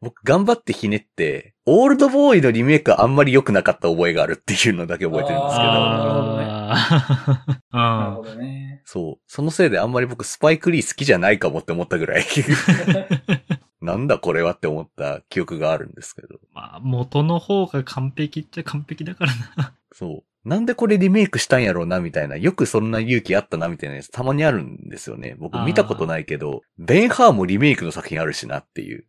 [0.00, 8.80] 僕頑張ってひねって、オールドボーイのリメイクはあんまり良くなかった覚えがあるっていうのだけ覚えてるんですけど、あーなるあほどね。
[8.84, 9.22] そう。
[9.26, 12.24] そのせいであんまり僕スパイクリー好きじゃないかもって思ったぐらい、
[13.82, 16.28] なんだこれはって思った記憶があるんですけど。
[16.58, 19.74] まあ、元の方が完璧っちゃ完璧だからな。
[19.92, 20.48] そう。
[20.48, 25.36] なんでこれリメイクしたんやろうなみたいな、よくそんな勇気あったなみたいなやつたまにあるんですよね。
[25.38, 29.04] 僕あー見たことないけど、ベンハーもリメイクの作品あるしなっていう。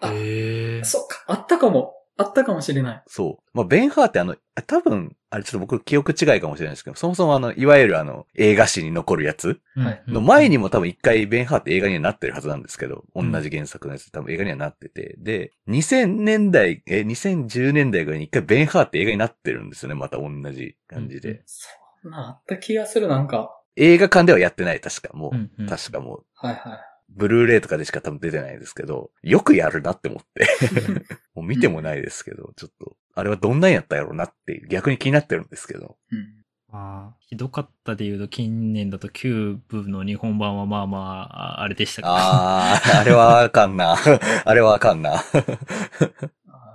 [0.00, 0.84] あへえ。
[0.84, 1.94] そっか、あったかも。
[2.16, 3.02] あったかもしれない。
[3.08, 3.50] そう。
[3.52, 21.30] まあ、ベンハーってあの、多分、あれちょっと僕記憶違いかもしれないですけど、そもそもあの、いわゆるあの、映画史に残るやつはいの前にも多分一回ベンハーって映画にはなってるはずなんですけど、うん同じ原作のやつ多分映画にはなってて、で、2000年代、え、2010年代ぐらいに一回ベンハーって映画になってるんですよね、また同じ感じで。
[21.30, 23.50] うんそんなあった気がする、なんか。
[23.76, 25.34] 映画館ではやってない、確かもう。
[25.34, 26.93] うんうん確かもう、はいはい。
[27.16, 30.46] ブルーレイとかでしか多分出てないですけど、よくやるなって思って。
[31.34, 35.96] もう見てもないですけど、ちょっと、あれはどんなんやったやろうなって逆に気になってるんですけど。
[36.10, 36.44] うん。
[36.70, 40.98] まあ、ひどかったで言うと、近年だとキューブの日本版はまあま
[41.30, 42.08] あ、あれでしたけど。
[42.10, 43.96] あー、あれはあかんな。
[44.44, 45.14] あれはあかんな。
[45.14, 46.30] あー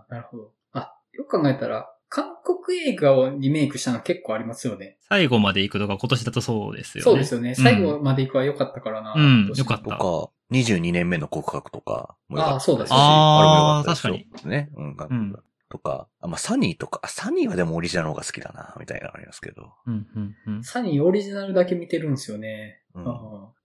[0.10, 0.54] なるほど。
[0.72, 4.98] あ、よく考えたら、韓国映画をリメイクしたの結構ありますよね。
[5.08, 7.04] 最後まで行くとか今年だとそうですよね。
[7.04, 7.56] そうですよね。
[7.56, 9.14] 最後まで行くは良かったからな。
[9.16, 12.70] うんどうしてもよかったとか、22年目の告白とかも良かったですし。
[12.70, 14.70] あーそうだあーあれも良かったですよね。
[14.76, 14.88] うん、
[15.32, 19.72] んとか、あ、まあ、サニーとか、あサニーはでもオリジナルの方が好きだな、みたいなのありますけど。
[19.86, 20.64] うん、うん、うん。
[20.64, 22.82] サニーオリジナルだけ見てるんですよね。
[22.96, 23.06] うん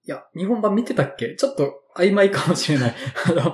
[0.06, 1.34] いや、日本版見てたっけ？
[1.34, 2.94] ちょっと曖昧かもしれない。
[3.26, 3.52] あの、いや、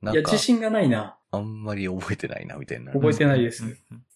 [0.00, 1.17] なんか自、信がないな。
[1.30, 2.92] あんまり覚えてないな、みたいな。
[2.92, 3.64] 覚えてないです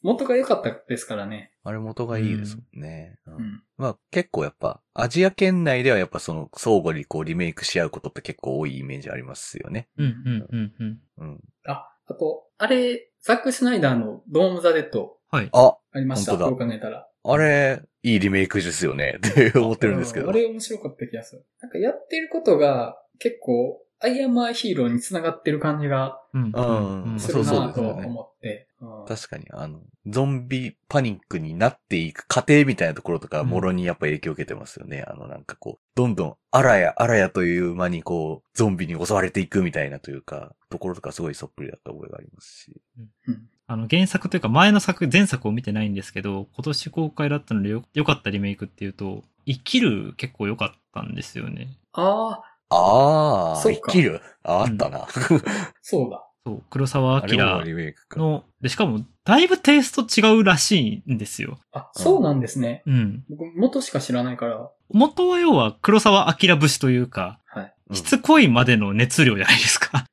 [0.02, 1.52] 元が良かったですからね。
[1.62, 3.18] あれ元がいいですもんね。
[3.26, 3.62] うんうん。
[3.76, 9.88] まあ結構やっぱ、アジア圏内ではやっぱその相互にこうリメイクし合うことって結構多いイメージありますよね。
[9.98, 11.00] うんうんうんうん。
[11.18, 11.40] うん。
[11.66, 15.48] あ、あと、あれ、ザック・スナイダーのドーム・ザ・デッドはい。
[15.52, 16.32] あ、ありました。
[16.32, 17.08] 本当だどう考えたら。
[17.24, 19.18] あれ、いいリメイクですよね。
[19.24, 20.28] って思ってるんですけど。
[20.28, 21.46] あれ面白かった気がする。
[21.60, 28.68] なんかやってることが結構、アイアンマーヒーローに繋がってる感じがうんうんするそうそうなとですよね思って。
[28.68, 28.72] うん
[29.06, 35.04] 確かに、あの、ゾンビパニックになっていく過程みたいなところとか、うんもろにやっぱ影響を受けてますよね。
[35.06, 42.80] あの、なんかこう、どんどん、あらやあらやという間にこう、ゾンビに襲われていくみたいなというか、ところとかすごいそっくりだった覚えがありますし。
[43.28, 51.68] うんあの、原作というか前の作、前作を見てないんですけど、今年公開だったのでよ良かったリメイクっていうと、生きる結構良かったんですよね。
[51.92, 54.20] ああ、ああ、そうか生きる？
[54.44, 55.06] ああったな。
[55.82, 56.26] そうだ。
[56.44, 58.18] そう、黒沢あれも明リメイクか。
[58.18, 61.58] の、で、しかも、だいぶテイスト違うらしいんですよ。
[61.72, 62.82] あ、そうなんですね。
[62.86, 63.24] うん。
[63.30, 64.68] 僕、元しか知らないから。
[64.90, 67.64] 元は要は黒沢明節というか、はい。
[67.64, 70.06] うんしつこいまでの熱量じゃないですか。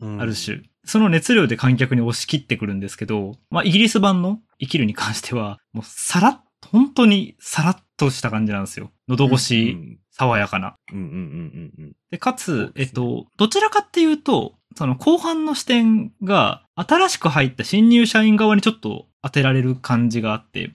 [0.00, 0.14] うん。
[0.14, 0.62] うんある種。
[0.84, 8.92] その熱量で観客に押し切ってくるんですけど、まあ、イギリス版の生きるに関しては、もうさらっ、本当にさらっとした感じなんですよ。
[9.08, 10.76] 喉越うし、ん爽やかな。
[10.92, 11.96] うんうんうんうんうん。
[12.10, 20.72] で、かつ、えっと、どちらかっていうと、その後半の視点が、新しく入った新入社員側にちょっと当てられる感じがあって、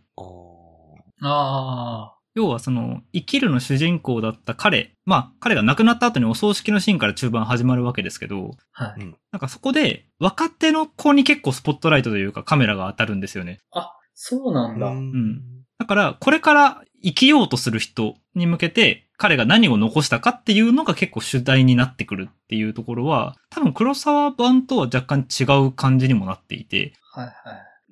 [1.21, 8.83] ああ要はその、生きるの主人公だった彼、まあ、彼が亡くなった後にお葬式のシーンから中盤始まるわけですけど、あ。
[8.91, 8.99] はい。
[9.31, 13.59] なんかそこで、若手の子に結構スポットライトというかカメラが当たるんですよね。
[13.71, 14.71] あ、そうなあ。
[14.73, 14.89] んだ。
[14.89, 15.41] ん
[15.79, 27.33] だから、これから生きようとする人に向けて、彼が何を残したかっていうのが結構主題になってくるっていうところは、多分黒沢版とは若干違う感じにもなっていて、はいはい。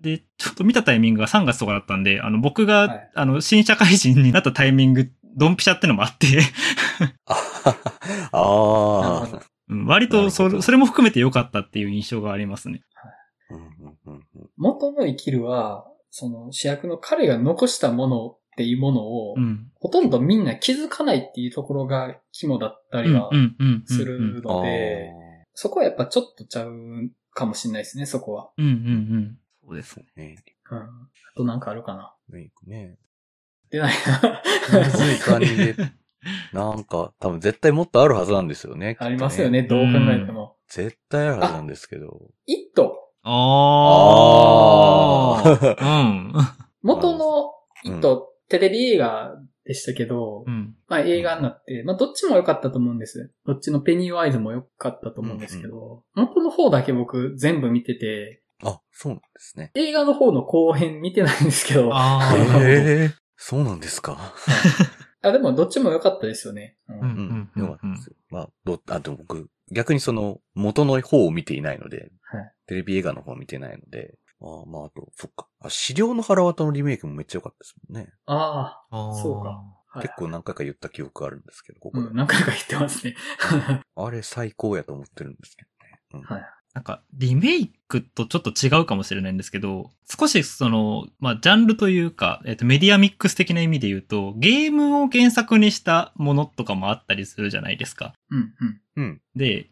[0.02, 3.12] で、ちょっと見たタイミングが3月とかだったんで、あの、僕が、はい。
[3.14, 6.28] あの、新社会人になったタイミング、ドンピシャってのもあって、
[8.32, 9.42] ああ
[9.86, 12.84] 割とそそれも含めて良かったっていう印象がありますね。
[13.50, 13.66] うんうん
[14.06, 14.50] うんうん。
[14.56, 19.70] 元の生きるは、その主役の彼が残したものっていうものを、うん。
[19.76, 23.30] ほとんどみんな気づかないっていうところが肝だったりは
[23.86, 25.12] するあので、
[25.54, 26.74] そこはやっぱちょっとちゃう
[27.34, 28.50] かもしれないですね、そこは。
[28.58, 28.74] うんうんう
[29.20, 29.38] ん。
[29.64, 30.30] そうですーね。
[30.30, 30.44] ね。
[30.72, 30.80] うん。
[30.80, 30.90] あ
[31.36, 32.16] となんかあるかな？
[32.30, 32.98] メイクね。
[33.70, 33.94] 出ない
[34.72, 34.90] むな。
[34.90, 35.76] ずい感じで。
[36.52, 38.96] なんか、多分絶対もっとあるはずなんですよね。
[38.96, 40.58] きっとありますよね、どう考えても。
[40.68, 42.32] 絶対あるはずなんですけど。
[42.48, 45.76] イットあー。
[45.80, 46.34] うん。
[46.82, 50.76] 元のイット、テレビ映画でしたけど、うん。
[50.88, 53.32] まあ映画になって、まあどっちも良かったと思うんです。
[53.46, 59.72] どっちのペニーワイズも良かったと思うんですけど、元の方だけ僕全部見てて、あ、そうなんですね。
[59.76, 62.38] 映画の方の後編見てないんですけど、ああー。
[62.38, 62.72] なるほどえ
[63.12, 64.34] えそうなんですか？
[65.22, 66.78] でもどっちも良かったですよね。
[66.88, 67.52] うんうんうん。
[67.56, 68.16] うんよかったです。
[68.30, 75.48] まあ、ど、あ、でも僕、逆にその、元の方を見ていないので、はいテレビ映画の方を見てないので、ああ、まあ、あと、そっか。
[75.60, 78.14] あ、資料の腹渡のリメイクもめっちゃ良かったですもんね。
[78.26, 79.64] ああーそうか。
[80.02, 82.08] 結構何回か言った記憶あるんですけど、ここで。
[82.08, 83.16] うん、何回か言ってますね。
[83.96, 85.66] あれ最高やと思ってるんですけ
[86.12, 86.22] どね。
[86.28, 86.46] うんはい。
[86.74, 98.14] なんか、リメイクとちょっと違うかもしれないんですけど、少しその、まあ、ジャンルというか、えっと、メディアミックス的な意味で言うと、ゲームを原作にしたものとかもあったりするじゃないですか。
[98.30, 98.82] うん、うん。
[98.96, 99.22] うん。
[99.36, 99.72] で、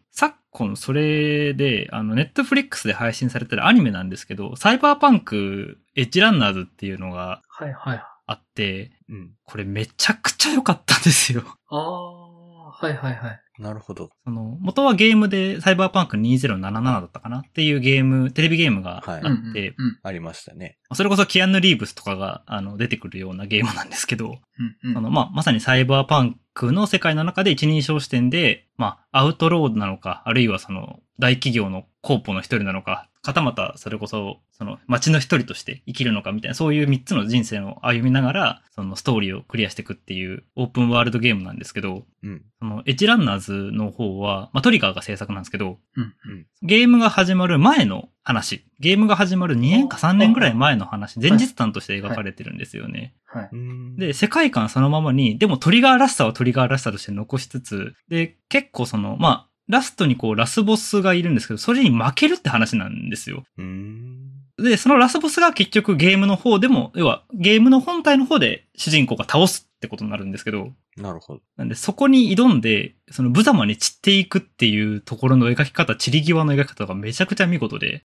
[0.56, 8.02] 昨今それで、あの、ネットフリックスで配信されてるアニメなんですけど、サイバーパンクエッジランナーズっていうのがはい、はい。
[8.26, 9.30] あって、うん。
[9.44, 11.42] これめちゃくちゃ良かったんですよ。
[11.68, 12.35] ああ、
[12.78, 13.40] はい、はい、はい。
[13.58, 14.10] なるほど。
[14.24, 20.76] その、元はゲームでサイバーパンク2077だったかなっていうゲーム、テレビゲームがあはいって、うんうんうんありましたね。
[20.92, 24.94] それこそキアヌ・リーブスとかがあの出てくるようなゲームなんですけど、うん、うん。
[24.94, 42.42] そのまあ、まさにサイバーパンクの世界の中で一人称視点で、まあ、アウトロードなのか、あるいはその大企業のコーポの一人なのか、はたまたそれこそ、その街の一人として生きるのかみたいな、そういう三つの人生を歩みながら、そのストーリーをクリアしていくっていうオープンワールドゲームなんですけど、うん。
[42.58, 46.14] そのエッジランナーズの方は、まあ、トリガーが制作なんですけど、うん、
[46.62, 53.14] ゲームが始まる前の話、ゲームが始まる2年か3年ぐらい前の話、前日談として描かれてるんですよね。
[53.24, 53.48] はい。
[53.52, 53.96] うん。
[53.96, 63.44] で、世界観そのままに、でもトリガーらしさはトリガーらしさとして残しつつ、で、結構その、まあ、ラストにこうラスボスがいるんですけど、それに負けるって話なんですよ。
[63.58, 64.30] うん。
[64.58, 71.40] で、そのラスボスが結局ゲームの方でも、要はゲームの本体の方で主人公が倒すってことになるんですけど、なるほど。
[71.56, 78.04] なんでそこに挑んで、その無様に散っていくっていうところの描き方、散り際の描き方がめちゃくちゃ見事で、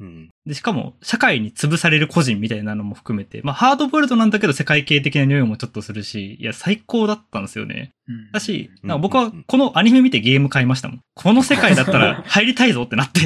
[0.00, 0.30] うん。
[0.44, 7.92] で、しかも、社会に潰される個人みたいなのも含めて、まあ、ハードボイルドなんだけど世界系的な匂いもちょっとするし、いや、最高だったんですよね。
[8.08, 11.00] うんだし、うんなんか僕はこのアニメ見てゲーム買いましたもん。
[11.14, 13.20] この世界だったら 入りたいぞってなって。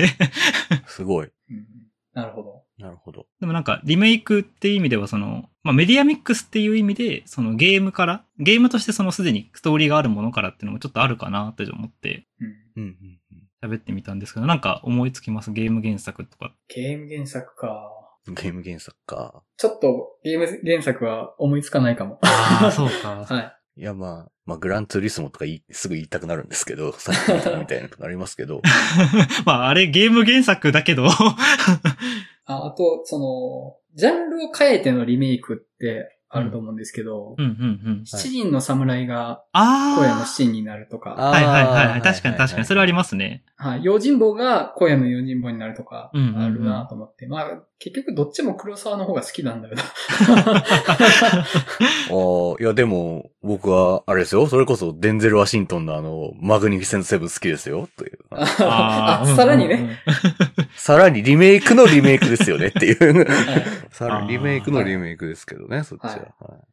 [0.86, 1.28] すごい。
[1.50, 1.66] うん
[2.14, 2.64] なるほど。
[2.78, 3.26] なるほど。
[3.40, 13.18] でもなんか、リメイクっていう意味では、その、まあ、メディアミックスっていう意味で、そのゲームから、ゲームとしてそのすでにストーリーがあるものからっていうのもちょっとあるかなって思ってうんうん。
[13.62, 15.50] 喋ってみたんですけど、なんか思いつきます？
[15.52, 16.54] ゲーム原作とか。
[16.68, 17.90] ゲーム原作か。
[18.26, 19.42] ゲーム原作か。
[19.56, 22.18] ちょっとゲーム原作は思いつかないかも。
[22.22, 23.24] ああ、そうか。
[23.28, 23.80] はい。
[23.80, 28.60] いや、まあ、まあ、グランツーリスモとかすぐ言いたくなるんですけど、 さっき言ったみたいなのありますけど。
[29.46, 38.02] まあ、あれゲーム原作だけど、ああと、その、ジャンルを変えてのリメイクってあると思うんですけど、うんうんうん。
[38.04, 40.00] 七人の侍がああ。
[40.00, 42.66] 荒野の七人になるとか、あはいはいはい確かに確かに。
[42.66, 43.44] それはありますね。
[43.56, 49.82] はい、用心棒が荒野の用心棒になるとか、あるなと思って、まあ、結局どっちも黒沢の方が好きなんだよな。
[50.52, 51.44] あ
[52.10, 54.46] あ、いやでも、僕は、あれですよ。
[54.46, 57.88] それこそ、デンゼル・ワシントンのあの、マグニフィセント・セブン好きですよ。
[57.96, 58.18] という。
[58.30, 59.74] あーさらにね。
[59.74, 59.96] うんうんうん
[60.76, 63.18] さらにリメイクのリメイクですよねっていう。
[63.18, 63.26] はい
[63.90, 66.10] さらにリメイクのリメイクですけどね、そっちは。
[66.10, 66.28] はいはい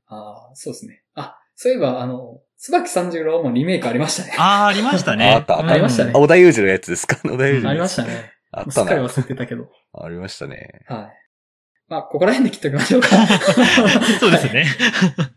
[0.08, 1.02] ああ、そうですね。
[1.16, 4.36] あ、そういえば、あの、椿三十郎もリメイクありましたね。
[4.38, 5.32] ああ、ありましたね。
[5.32, 7.16] ああったあったありましたねあ、小田裕二のやつですか？
[7.24, 8.32] 小田裕二のありましたね。
[8.52, 8.72] あったな。
[8.74, 9.70] すっかり忘れてたけど。
[9.94, 10.82] ありましたね。
[10.88, 11.08] はい。
[11.88, 13.08] まあ、ここら辺で切っておきましょうか。
[14.20, 14.64] そうですね。
[14.64, 15.32] はい。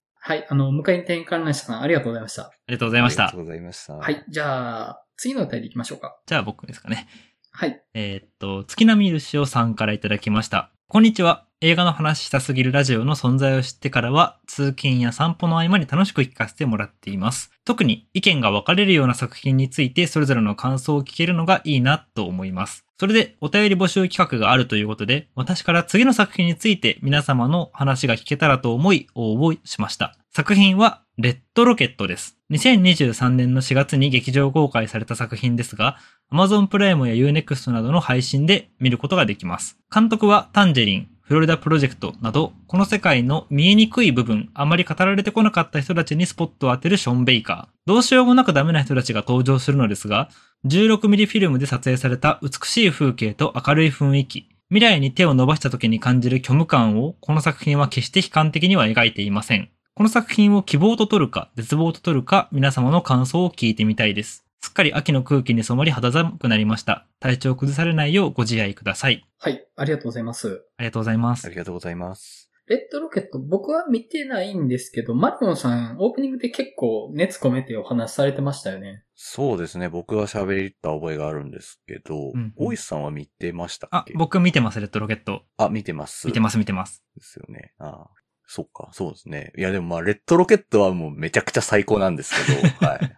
[0.48, 2.42] あの、向かいに転換乱者さん、ありがとうございました。
[2.42, 3.38] ありがとうございましたありがと。
[3.38, 3.94] うございました。
[3.94, 4.24] はい。
[4.28, 6.18] じゃあ、次のお便り行きましょうか。
[6.26, 7.08] じゃあ僕ですかね。
[7.50, 7.82] はい。
[7.94, 10.70] えーっと、月並みるしおさんからいただきました。
[10.88, 11.44] こんにちは。
[11.60, 17.50] 映画の話したすぎるラジオの存在を知ってからは、通勤や散歩の合間に楽しく聞かせてもらっています。
[17.64, 22.87] 特に意見が分かれるような作品についてそれぞれの感想を聞けるのがいいなと思います。
[22.98, 30.16] それでお便り募集企画があるということで、私から次の作品について皆様の話が聞けたらと思い応募しました。
[30.32, 32.36] 作品は、レッドロケットです。
[32.50, 35.96] 2023年の4月に劇場公開された作品ですが、
[36.32, 39.78] Amazon プライムや Unext などの配信で見ることができます。
[39.94, 47.76] 監督はタンジェリン、フロリダプロジェクトなど、この世界の見えにくい部分、あまり語られてこなかった人たちにスポットを当てるション・ベイカー。
[47.84, 50.30] どうしようもなくダメな人たちが登場するのですが、
[50.64, 59.68] 16mm フィルムで撮影された美しい風景と明るい雰囲気、未来に手を伸ばした時に感じる虚無感を、この作品は決して悲観的には描いていません。
[59.92, 64.47] この作品を希望と取るか、絶望と取るか、皆様の感想を聞いてみたいです。
[64.60, 67.06] すっかり秋の空気に染まり肌寒くなりました。
[67.20, 69.24] 体調を崩されないようご自愛ください。
[69.38, 69.66] はい。
[69.76, 70.64] ありがとうございます。
[70.76, 71.56] ありがとうございますあり。
[71.56, 72.50] がとうございます。
[72.66, 79.04] レッドロケット、僕は見てないんですけど、マリオンさん、オープニングで結構熱込めてお話しされてましたよね。
[79.14, 79.88] そうですね。
[79.88, 85.44] 僕は喋った覚えがあるんですけど、うん大石さんは見てましたっあけ、僕見てます、レッドロケット。
[85.56, 86.26] あ、見てます。
[86.26, 87.02] 見てます、見てます。
[87.16, 87.72] ですよね。
[87.78, 88.10] ああ。
[88.50, 89.52] そっか、そうですね。
[89.56, 93.16] いや、でもまあ、レッドロケットはもうめちゃくちゃ最高なんですけど、 はい。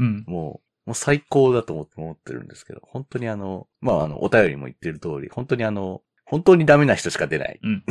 [0.00, 0.24] うん。
[0.26, 7.60] もう、もう最高だと思って思ってるんですけど、本当にあの、まああの、お便りも言ってる通り、本当にあの、本当にダメな人しか出ない。
[7.62, 7.84] うん。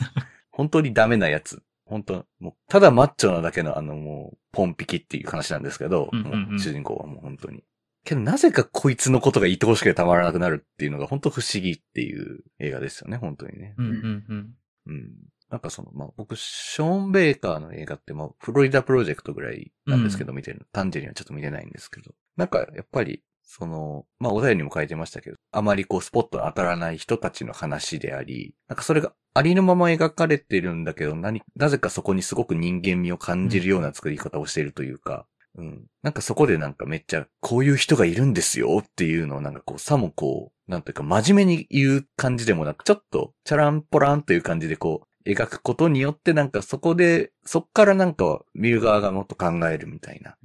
[0.50, 1.62] 本当にダメなやつ。
[1.86, 7.64] 本当もう、ただマッチョなだけのあのもう、ポンピキっていう話なんですけど、うんうんうんもう主人公はもう本当に。
[8.04, 13.74] けどなぜかこいつのことが愛おしくてたまらなくなるっていうのが本当不思議っていう映画ですよね、本当にね。
[13.78, 14.54] うん、うん、うん。
[14.86, 15.12] うん。
[15.50, 20.66] なんかその、まあ、僕、ショーン・ベイカーの映画って、まあ、フロリダプロジェクトぐらいなんですけど、見てる。
[20.72, 22.12] タンジェリンはちょっと見れないんですけど。
[22.36, 35.86] なんか、やっぱり、その、まあ、お便りにも書いてましたけど、あまりこう、スポット当たらない人たちの話であり、なんかそれがありのまま描かれてるんだけど、何、なぜかそこにすごく人間味を感じるような作り方をしているというか、うん。
[36.02, 50.36] なんかそこでなんかめっちゃ、こういう人がいるんですよっていうのをなんかこう、さもこう、なんというか真面目に言う感じでもなく、ちょっと、チャランポランという感じでこう、描くことによってなんかそこで、そっからなんか見る側がもっと考えるみたいな。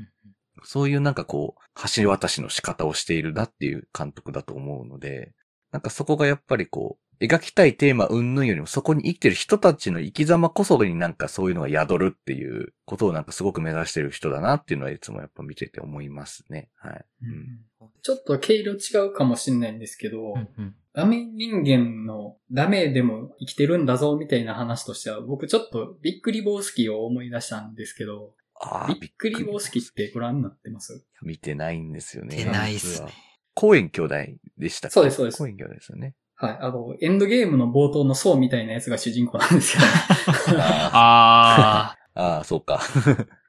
[0.64, 5.34] そういうなんかこう、橋渡しの仕方をしているなっていう監督だと思うので、
[5.72, 16.70] なんかそこがやっぱりこう、描きたいテーマ云々よりもそこに生きてる人たちの生き様こそになんかそういうのが宿るっていうことをなんかすごく目指してる人だなっていうのはいつもやっぱ見てて思いますね。
[16.78, 17.06] はい。
[17.24, 17.60] うん
[18.02, 31.06] ちょっと毛色違うかもしれないんですけど、うんうんダメ人間のダメでも生きてるんだぞみたいな話としては、僕ちょっとビックリボースキーを思い出したんですけど、ああ、ビックリボースキーってご覧になってます？
[31.22, 32.38] 見てないんですよね。
[32.38, 33.10] 見てないっすね実は。
[33.54, 34.16] コエン兄弟
[34.58, 34.94] でしたっけ？
[34.94, 36.16] そうですそうですコエン兄弟ですよね。
[36.36, 36.58] はい。
[36.62, 39.84] あの、エンドゲームの冒頭の層みたいなやつが主人公なんですよ。
[40.94, 42.82] あああ、そうか。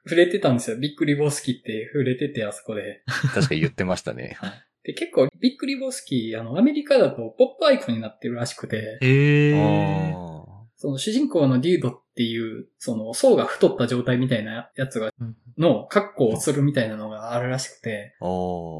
[0.03, 0.77] 触れてたんですよ。
[0.77, 3.03] ビックリボスキって触れてて、あそこで。
[3.33, 4.37] 確かに言ってましたね。
[4.83, 9.53] で、結構、ビックリボスキあの、アメリカだとポップアイコンになってるらしくて、へえ。
[10.81, 15.35] あその主人公のデュードっていう、その層が太った状態みたいなやつが、うん。
[15.57, 18.15] の格好をするみたいなのがあるらしくて、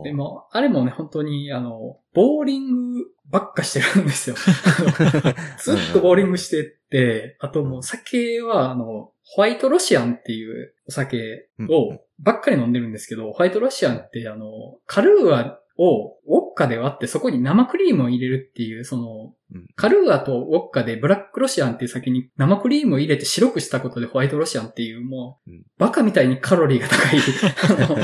[0.03, 4.35] でも、あれもね、本当に、あの、ボーリングばっかしてるんですよ。
[5.61, 27.19] ずっとボーリングしてって、あともう酒は、あの、ホワイトロシアンっていうお酒をばっかり飲んでるんですけど、ホワイトロシアンってあの、カルーアをウォッカで割ってそこに生クリームを入れるっていう、そのうん、カルーアとウォッカでブラックロシアンっていう酒に生クリームを入れて白くしたことでホワイトロシアンっていうもううん、バカみたいにカロリーが高い、
[27.87, 27.97] あの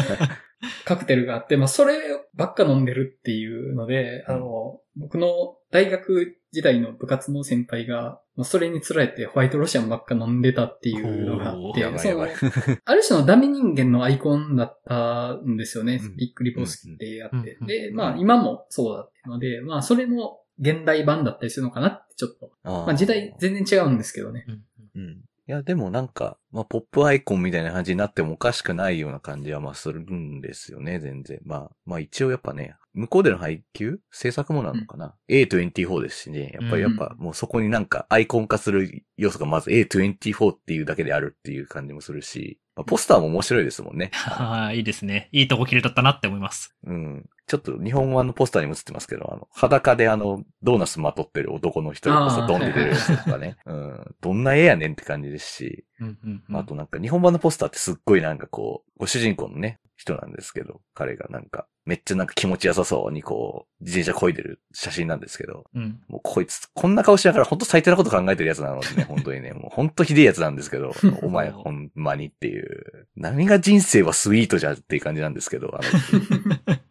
[0.86, 2.00] カクテルがあって、まあ、それ
[2.34, 12.24] ばっか飲んでるっていうので、あの、僕の大学時代の部活の先輩が、まあそれにつられてホワイトロシアンばっか飲んでたっていうのがあって、その。
[12.86, 16.16] ある種のダメ人間のアイコンだったんですよねうん。
[16.16, 17.64] ビックリボスキってやってう。
[17.64, 22.52] んで、まあ今もそうだっていうので、まあそれも現代版だったりするのかなってちょっと。
[22.64, 24.46] まあ時代全然違うんですけどね。
[24.48, 24.64] うん
[24.96, 25.24] うん。
[25.50, 31.40] いや、でもなんか、まあ、ポップアイコンみたいな感じになってもおかしくないような感じは、まあ、するんですよね、全然。
[31.46, 34.00] まあ、まあ一応やっぱね、向こうでの配給？
[34.12, 36.52] 制作もなのかな、?A24 ですしね。
[36.60, 44.10] やっぱりやっぱもうそこになんかアイコン化する要素がまず A24 っていうだけであるっていう感じもするし、まあ、ポスターも面白いですもんね。
[44.26, 45.30] ああ、いいですね。
[45.32, 46.76] いいとこ切れたったなって思います。
[46.86, 47.30] うん。
[47.48, 53.56] ちょっと日本語のポスターにも映ってますけど、あの、裸であの、ドーナツまとってる男の人があードンで出るやつとかね。
[53.66, 54.16] うん。
[54.20, 66.00] どんな絵やねんって感じですし、うんうんうんあとなんか日本版のポスターってすっごいなんかこう、ご主人公のね、人なんですけど、彼がなんか、めっちゃなんか気持ちよさそうにこう、自転車漕いでる写真なんですけど、うん。
[66.08, 70.94] もうこいつ、こんな顔しながら本当最低なこと考えてるやつなのでね、本当にね、もう本当ひでえやつなんですけど、
[71.24, 76.78] お前ほんまにっていう、何が人生はスイートじゃっていう感じなんですけど、あの、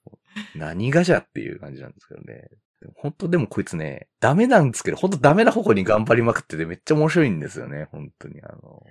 [0.56, 2.48] 何がじゃっていう感じなんですけどね。
[2.94, 8.82] 本当でもこいつね、ダメなんですけど、本当ダメな方向に頑張りまくっててめっちゃ面白いんですよね、本当にあの、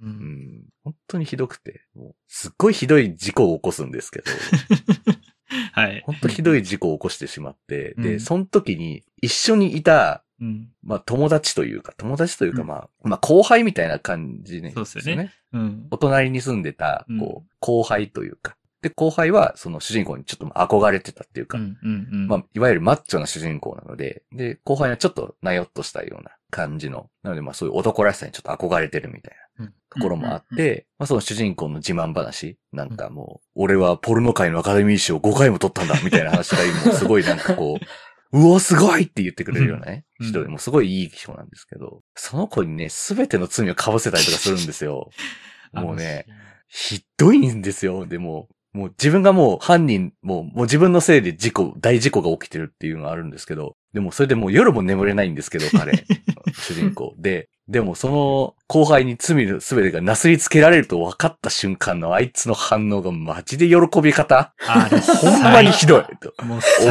[0.00, 0.06] う。
[0.06, 4.30] うんん、本当にひどくて、もうすっごいひどい事故を起こすんですけど、
[5.72, 6.02] はい。
[6.04, 10.68] 本当ひどい事故を起こしてしまって、で、うんその時に一緒にいた、うん。
[10.82, 14.72] まあ友達というか、友達というかうんまあ、まあ後輩みたいな感じね。
[14.72, 15.32] そうですよね。
[15.52, 15.86] うん。
[15.90, 18.56] お隣に住んでた、うんこう、後輩というか。
[18.84, 22.28] で、後輩はその主人公にちょっと憧れてたっていうか、うんうんうん。
[22.28, 37.84] まあ、いわゆるマッチョな主人公なので、で、後輩はちょっとなよっとしたような感じの、なのでまあそういう男らしさにちょっと憧れてるみたいなうんところもあって、まあその主人公の自慢話、なんかもう、俺はポルノ界のアカデミー賞5回も取ったんだ、 みたいな話がもうすごいなんかこう、
[38.38, 45.10] うお、すごいって言ってくれるようなね、うん人でもうすごいいい人なんですけど、その子にね、すべての罪を被せたりとかするんですよ。
[45.72, 46.26] もうね、
[46.68, 48.06] ひどいんですよ。
[48.06, 56.04] でも、もう自分がもう犯人、もう、もう自分のせいで事故、大事故が起きてるっていうのがあるんですけど、でもそれでもう夜も眠れないんですけど、彼、
[56.52, 57.14] 主人公。
[57.16, 66.04] で、でもその後輩に罪の全てがなすりつけられると分かった瞬間のあいつの反応がマジで喜び方あれ、ほんまにひどい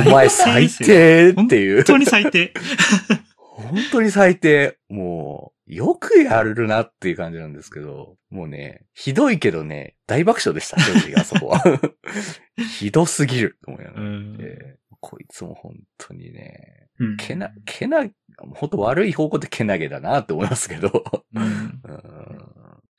[0.08, 1.84] お前最低っていう本。
[1.84, 2.54] 当に最低。
[3.38, 4.78] 本当に最低。
[4.90, 11.64] もう、よくやるなっていう感じなんですけど、もうね、ひどいけどね、大爆笑でした、正直あそこは。
[12.80, 14.06] ひどすぎると思いながら、
[15.00, 18.06] こいつも本当にね、うんけな、けな、
[18.38, 21.04] 本当悪い方向でけなげだなって思いますけど。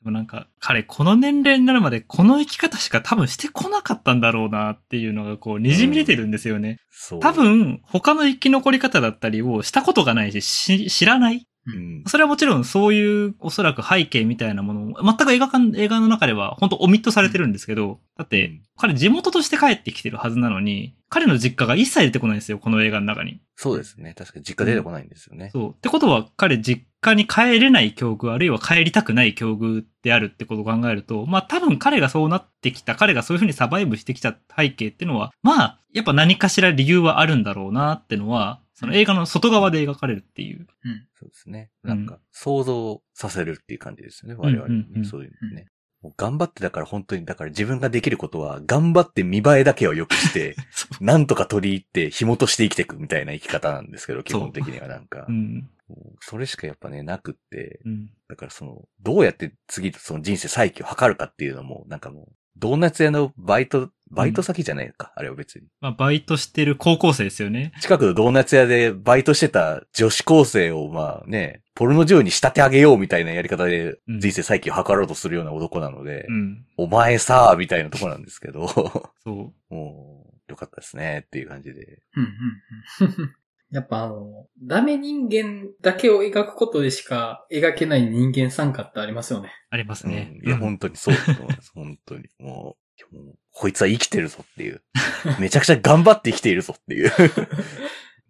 [0.05, 6.79] でもなんか、彼、この年齢になるまで、この生き方しか多分してこなかったんだろうなっていうのが、こう、滲み出てるんですよね。
[6.91, 7.20] そう。
[7.20, 11.47] 多、分、他の生き残り方だったりをしたことがないし、し知らない。
[11.66, 12.04] うん。
[12.06, 23.40] それはもちろんそういうおそらく背景みたいなものを、全く映画館、映画の中では本当オミットされてるんですけど、だってうん、彼地元として帰ってきてるはずなのに、彼の実家が一切出てこないんですよ、この映画の中に。
[23.56, 24.14] そうですね。
[24.18, 25.50] 確かに実家出てこないんですよね。
[25.52, 25.70] そう。
[25.70, 40.66] ってことは、彼実家に帰れない境遇、あるいは帰りたくない境遇であるってことを考えると、まあ多分彼がそうなってきた、彼がそういうふうにサバイブしてきた背景っていうのは、まあ、やっぱ何かしら理由はあるんだろうなってのは、その映画の外側で描かれるっていう。
[41.18, 41.70] そうですね。
[41.85, 44.35] うんなんか、想像させるっていう感じですよね。
[44.37, 45.66] 我々にね、うんうんうんそういうのね。
[46.03, 50.55] もう頑張ってだから本当に、だから自分ができることは、頑張って見栄えだけを良くして、
[51.01, 55.33] なんとか取り入って紐として生きていくみたいな生き方なんですけど、基本的にはなんかう。
[55.33, 55.70] ん。
[56.20, 58.11] それしかやっぱね、なくって、うん。
[58.29, 65.66] だからその、どうやって次その人生再起を図るかっていうのも、なんかもう、ドーナツ屋のバイトバイト先じゃないか、あれは別に。
[65.80, 67.72] まあ、バイトしてる高校生ですよね。
[67.80, 76.66] 近くのドーナツ屋でバイトしてた女子高生を、まあね、ポルノ女優に仕立て上げようみたいなやり方でうん人生再起を図ろうとするような男なので、うん。
[76.76, 79.52] お前さ、みたいなとこなんですけど、そう。
[79.74, 82.02] もう、よかったですね、っていう感じで。
[82.16, 82.24] うん
[83.00, 83.34] うんうん
[83.74, 89.50] やっぱあの、ダメ人間だけを描くことでしか描けない人間参加ってありますよね。
[89.70, 90.38] ありますね。
[90.40, 91.72] うんいや、うん本当にそうだと思います。
[91.74, 92.28] 本当に。
[92.38, 92.84] もう、もう
[93.53, 94.82] こいつは生きてるぞっていう。
[95.38, 97.12] めちゃくちゃ頑張って生きているぞっていう。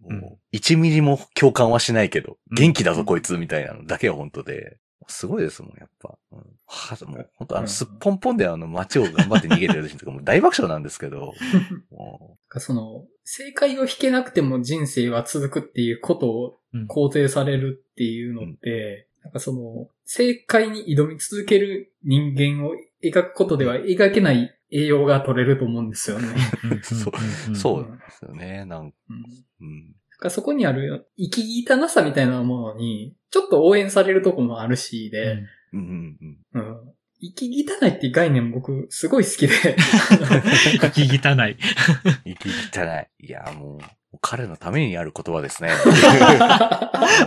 [0.05, 2.57] う んもう1ミリも共感はしないけど、うん。
[2.57, 6.19] 元気だぞこいつみたいなのだけは本当で、すごいですもん、やっぱ。
[6.33, 7.69] うん、はもう本当あの、うん。
[7.69, 11.33] すっぽんぽんであの街を頑張って逃げてる時とかもう大爆笑なんですけど、
[11.91, 16.87] もその、正解を引けなくても人生は続くっていうことをうん。
[16.87, 22.75] 肯定されるっていうのって、なんかその、正解に挑み続ける人間を
[23.05, 26.29] 描くことでは描けない栄養が取れると思うんですよね。
[26.71, 27.13] うんそう
[27.49, 28.65] うんそうなんですよね。
[28.65, 35.39] なんうんうん、なんかそこにある生き汚さみたいなものに、ちょっと応援されるとこもあるしで、
[35.73, 36.17] うん、うん、
[36.55, 36.61] うん。
[36.61, 36.95] うん
[37.25, 39.77] 生き汚いっていう概念僕すごい好きで、
[40.81, 41.57] 生き汚い。
[42.25, 43.27] 生き汚い。
[43.27, 45.70] いや、もう、彼のためにある言葉ですね。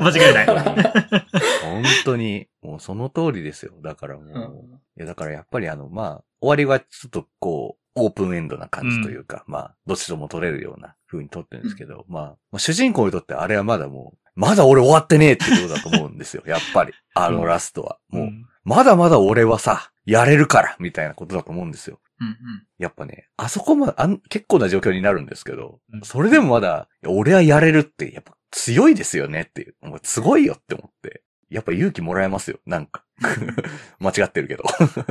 [0.01, 0.45] 間違いない。
[0.45, 3.73] 本当に、もうその通りですよ。
[3.81, 16.43] だからもう、うんいや、だからやっぱりあの、まあ、終わりはちょっとこう、オープンエンドな感じというか、まあ、どっちとも取れるような風に撮ってるんですけど、まあ、まあ主人公にとってあれはまだもう、まだ俺終わってねえってことだと思うんですよ。
[16.47, 16.93] やっぱり。
[17.15, 17.97] あのラストは。
[18.09, 21.99] もう、んまだまだ俺はさ、やれるからみたいなことだと思うんですよ。
[22.19, 22.35] うんうん
[22.77, 29.75] やっぱね、あそこまあん、結構な状況になるんですけど、うんそれでもまだ、俺はやれるって、やっぱ強いですよねっていう。
[29.81, 31.23] もうすごいよって思って。
[31.49, 33.03] やっぱ勇気もらえますよ、なんか。
[33.99, 34.63] 間違ってるけど。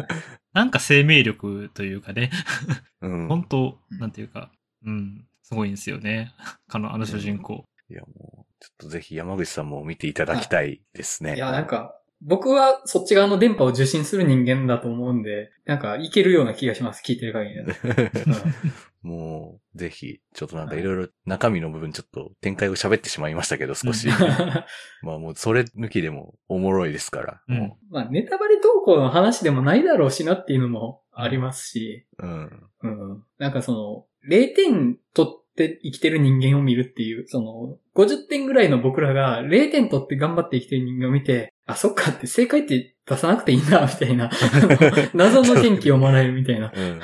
[0.53, 2.31] なんか生命力というかね、
[3.01, 3.29] うん。
[3.29, 4.53] 本当うんなんていうか、
[4.85, 6.33] うん、すごいんですよね。
[6.69, 7.65] あの、あの主人公。
[7.89, 11.37] いや、もう、ちょっとぜひ山口さんも見ていただきたいですね。
[11.37, 17.65] いや、なんか、僕はそっち側の電波を受信する人間だと思うんで、なんかいけるような気がします、聞いてる限り。
[19.03, 24.09] もう、ぜひ、ちょっとなんかいろいろ中身の部分ちょっと展開を喋ってしまいましたけど、少し。
[24.09, 24.15] うん
[25.03, 27.43] まあもうそれ抜きでもおもろいですから。
[27.49, 32.71] うんもまあ、ネタバレ投稿の話でもないだろうしなっていうのもありますし、ううん。
[32.83, 33.25] うん。
[33.39, 44.31] なんかその、0点取って生きてる人間を見るっていう、その、50点ぐらいの僕らが0点取って頑張って生きてる人間を見て、あ、そっかって正解って出さなくていいんだ、 みたいな。
[45.15, 46.73] 謎の元気をもらえるみたいな。
[46.75, 47.01] うんうんう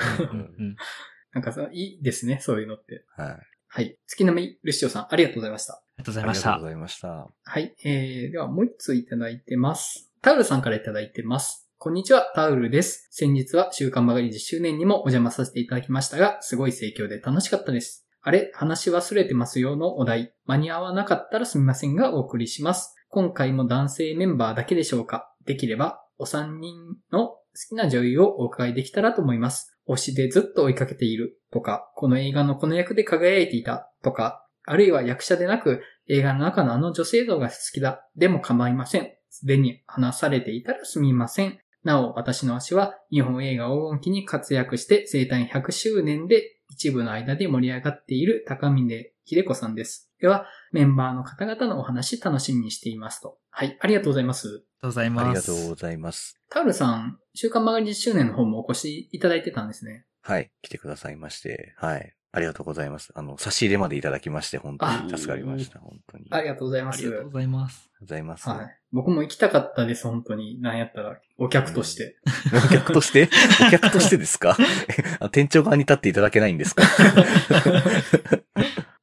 [0.59, 0.77] うんん
[1.33, 3.05] なんかさ、いいですね、そういうのって。
[3.17, 3.37] はい。
[3.69, 3.97] はい。
[4.07, 5.73] 月並ルシオさん、ありがとうございました。
[5.73, 6.69] ありがとうございましたありがとうご。
[6.69, 7.31] ざいました。
[7.43, 7.75] はい。
[7.85, 10.13] えー、ではもう一ついただいてます。
[10.21, 11.71] タウルさんからいただいてます。
[11.79, 13.09] こんにちは、タウルです。
[13.11, 18.07] 先日は週刊バガリ10周年にもお邪魔させていただきましたが、すごい盛況で楽しかったです。
[18.25, 20.33] あれ、話忘れてますよのお題。
[20.47, 22.95] 間に合わなかったらすみませんがお送りします。
[23.09, 26.77] 今回も男性メンバーだけでしょうかできれば、お三人
[27.11, 27.39] の好
[27.71, 29.77] きな女優をお伺いできたらと思います。
[29.89, 38.07] 推しでずっと追いかけているとか、この映画のこの役で輝いていたとか、あるいは役者でなく映画の中のあの女性像が好きだ。
[38.15, 39.11] でも構いません。
[39.31, 41.59] すでに話されていたらすみません。
[41.83, 50.11] なお、私の推しは日本映画黄金期に活躍して生誕100周年で一部の間で盛り上がっている高峰秀子さんです。
[50.21, 53.39] では、メンバーの方々のお話楽しみにしていますと。
[53.51, 54.49] はい、ありがとうございます。
[54.49, 55.51] ありがとうございあります。
[55.53, 56.41] がとうございます。
[56.51, 60.07] タウルさん、週刊曲がり10周年の方もお越しいただいてたんですね。
[60.23, 60.51] はい。
[60.61, 61.73] 来てくださいまして。
[61.77, 62.17] はい。
[62.35, 63.13] ありがとうございます。
[63.15, 65.79] あの、差し入れまでいただきまして、本当に助かりました。
[65.81, 66.25] 本当に。
[66.31, 66.99] ありがとうございます。
[67.01, 67.91] ありがとうございます。
[68.01, 68.49] ございます。
[68.49, 68.79] はい。
[68.91, 70.61] 僕も行きたかったです、本当に。
[70.63, 72.17] なんやったら、お客として。
[72.67, 73.29] お客として？
[73.69, 74.57] お客としてですか？
[75.21, 76.83] あ店長側に立っていただけないんですか？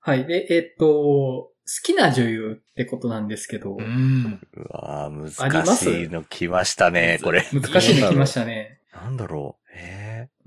[0.01, 0.25] はい。
[0.25, 1.51] で、えっと、好
[1.83, 4.39] きな女優ってことなんですけど、うん。
[4.55, 5.85] うわぁ、あります？
[5.85, 7.45] 難しいの来ましたね、これ。
[7.53, 8.79] 難しいの来ましたね。
[8.91, 9.58] なんだろう。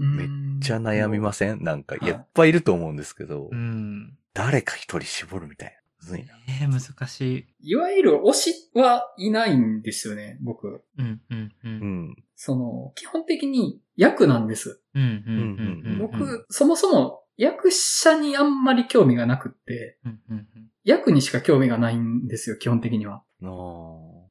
[0.01, 0.29] えめっ
[0.61, 1.63] ちゃ悩みません？
[1.63, 4.17] なんか、はいいっぱいいると思うんですけど、うん。
[4.35, 5.75] 誰か一人絞るみたいな。
[6.01, 6.35] むずいな。
[6.49, 7.21] えー、難し
[7.61, 7.71] い。
[7.71, 10.83] いわゆる推しはいないんですよね、僕。
[10.99, 11.69] うん、うん、う。
[11.69, 12.17] うんん。
[12.35, 14.81] その、基本的に役なんです。
[14.95, 15.93] うん、うん、うん。
[15.93, 20.47] うん僕、そもそも役者にあんまり興味がなくって、うん、うん。
[20.83, 23.23] 役にしか興味がないんですよ、基本的には。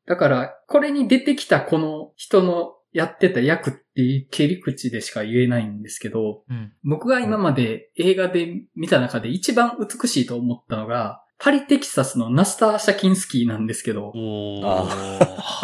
[0.06, 6.74] だから、これに出てきたこの人のやってた役っていう切り口でしか言えないんですけど、うん。
[6.84, 14.12] 僕が今まで映画で見た中で一番美しいと思ったのが、パリテキサスのナスター・シャキンスキーなんですけど。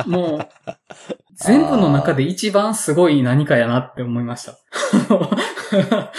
[0.07, 0.49] もう、
[1.35, 4.57] 全部の中で一番すごい何かやなって思いました。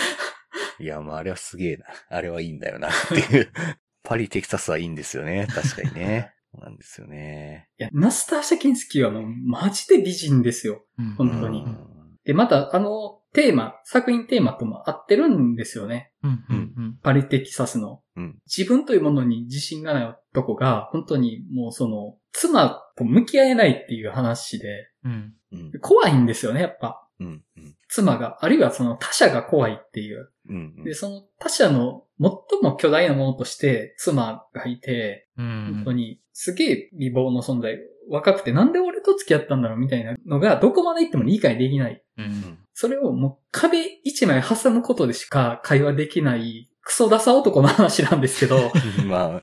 [0.79, 1.87] いや、もうあれはすげえな。
[2.09, 3.51] あれはいいんだよなっていう。
[4.05, 5.49] パリ、テキサスはいいんですよね。
[5.51, 6.33] 確かにね。
[6.59, 7.69] そうなんですよね。
[7.79, 10.85] いや、ナスターシャキンスキーはもうマジで美人ですよ。
[11.17, 11.77] 本当にうん
[12.25, 16.13] で、またあのテーマ、作品テーマとも合ってるんですよね。
[16.23, 18.03] うんうんうんパリテキサスの。
[18.17, 25.73] うん自分というものに自信がない男が、本当にもうその、妻と向き合えないっていう話で、うんうん。
[25.81, 27.08] 怖いんですよね、やっぱ。
[27.21, 27.43] うん。
[27.57, 27.75] うん。
[27.89, 30.31] 妻が、あるいはその他者が怖いっていう。
[30.49, 30.85] うん。
[30.85, 37.79] で、その他者の最も巨大なものとして妻がいて、うん本当にすげえ美貌の存在、
[38.11, 42.03] 若くてなんで俺と付き合ったんだろうみたいなのがどこまで行っても理解できない。
[42.17, 48.71] うんそれをもう壁一枚挟むことでしか会話できないクソダサ男の話なんですけど、
[49.05, 49.43] ま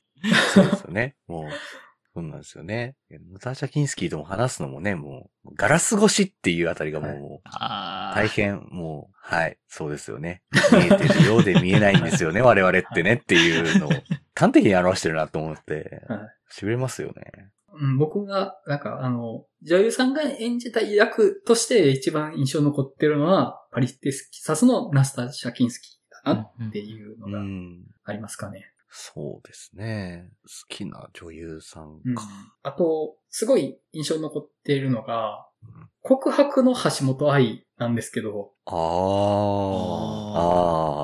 [0.54, 1.16] そうですよね。
[1.28, 1.44] もう、
[2.16, 2.96] そうなんですよね。
[3.10, 10.42] ナターシャ・キンスキーとも話すのもね、もう、ガラス越しっていうあたりがもう、あ大変、もう、はい、そうですよね。
[10.72, 13.90] 見えてるようで見えないんですよね、 我々ってねっていうのを、
[14.34, 17.50] 端的に表してるなと思ってはい、痺れますよね。
[17.78, 27.84] うん僕が、なんかあの、女優さんが演じた役として一番印象に残ってるのは、パリテキサスのナスター・シャキンスキーだなっていうのうがん。
[28.04, 28.72] ありますかね。
[28.98, 30.30] そうですね。
[30.42, 32.22] 好きな女優さんうんか。
[32.62, 38.78] あと、すごい印象に残っているのがうん、告白の橋本愛なんですけど、ああ。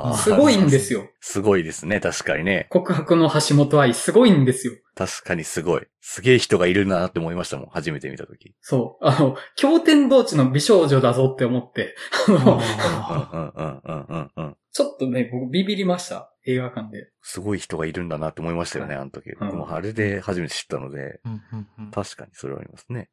[0.09, 0.17] ああ。
[0.17, 1.07] すごいんですよ。
[1.25, 2.67] すごいですね、確かにね。
[2.69, 4.73] 告白の橋本愛、すごいんですよ。
[4.97, 5.87] 確かにすごい。
[6.01, 8.57] すげえ人がいるなって思いましたもん、初めて見たとき。
[8.61, 9.07] そう。
[9.07, 11.95] あの、経典同地の美少女だぞって思って、
[12.27, 14.57] あの、うんうんうんうんうんうん。
[14.73, 16.35] ちょっとね、僕ビビりました。
[16.45, 17.13] 映画館で。
[17.23, 19.31] すごい人がいるんだなって思いましたよね、あの時。
[19.39, 23.11] 僕もあれで初めて知ったので、うんうんうん確かにそれはありますね。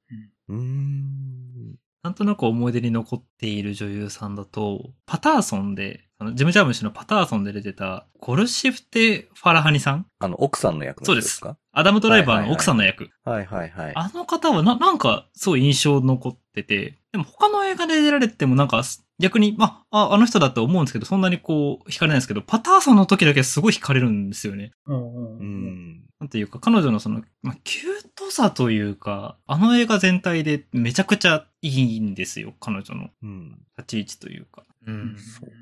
[0.48, 1.76] うーん。
[2.02, 10.06] なんとなく思い出に残っている女優さんだと、パターソンで、あのジム・ジャーム氏のパターソンで出てた、ゴルシフテ・ファラハニさん？
[10.20, 11.56] あの、奥さんの役の人ですか？
[11.72, 13.10] アダム・ドライバーの奥さんの役。
[13.24, 13.94] はいはいはい。
[13.96, 18.84] あの方はな、なんか、すごい印象残ってて、でも他の映画で出られてもなんか、
[19.18, 24.72] 逆に、まあ、あの人だと思うんですけど、そんなにこう、惹かれないんですけど、パターソンの時だけすごい惹かれるんですよね。
[24.88, 25.42] うんう。
[25.42, 26.04] ん。
[26.20, 33.58] なんていうか、彼女のその、まあ、キュートさというか、あの映画全体でめちゃくちゃいいんですよ、彼女のうん。
[33.78, 34.64] 立ち位置というか。
[34.86, 35.56] うんそうね。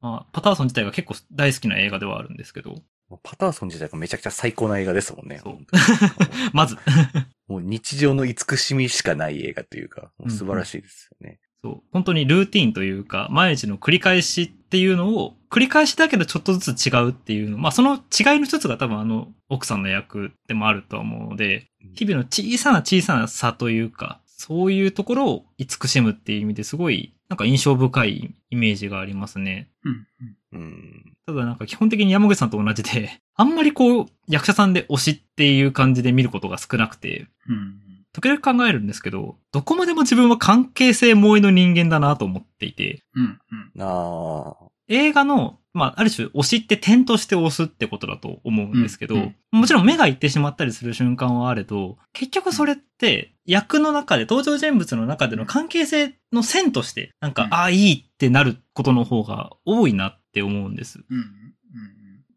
[0.00, 2.82] まあ、パターソン自体が結構大好きな映画ではあるんですけど、
[3.22, 5.40] パターソン自体がめちゃくちゃ最高な映画ですもんね。
[5.42, 5.58] そう。
[6.52, 6.76] まず、
[7.48, 11.40] もう日常の慈しみしかない映画というか、もう素晴らしいですよね。
[11.62, 29.70] そう、本当にルーティンというか、毎日の繰り返しっていうのを、繰り返しだけどちょっとずつ違うっていうの、まあその違いの一つが多分あの奥さんの役でもあると思うので、日々の小さな小さな差というか、そういうところを慈しむっていう意味ですごい、なんか印象深いイメージがありますね。
[29.84, 30.06] うん。
[30.52, 31.16] うん。
[31.26, 37.80] ただなんか基本的に山口さんと同じで、 あんまりこう、役者さんで推しっていう感じで見ることが少なくて、うん。
[38.12, 43.40] 時々考えるんですけど、どこまでも自分は関係性萌えの人間だなと思っていて、うん。
[43.74, 43.82] うん。
[43.82, 44.66] ああ。
[44.88, 61.04] 映画の、まあ、ある種推しって点として推すってことだと思うんですけど、うんうんもちろん目が行ってしまったりする瞬間はあれど、結局それって役の中で、登場人物の中での関係性の線として、なんか、うんああ、いいってなることの方が多いなって思うんです。
[61.08, 61.18] うん。
[61.18, 61.24] うん。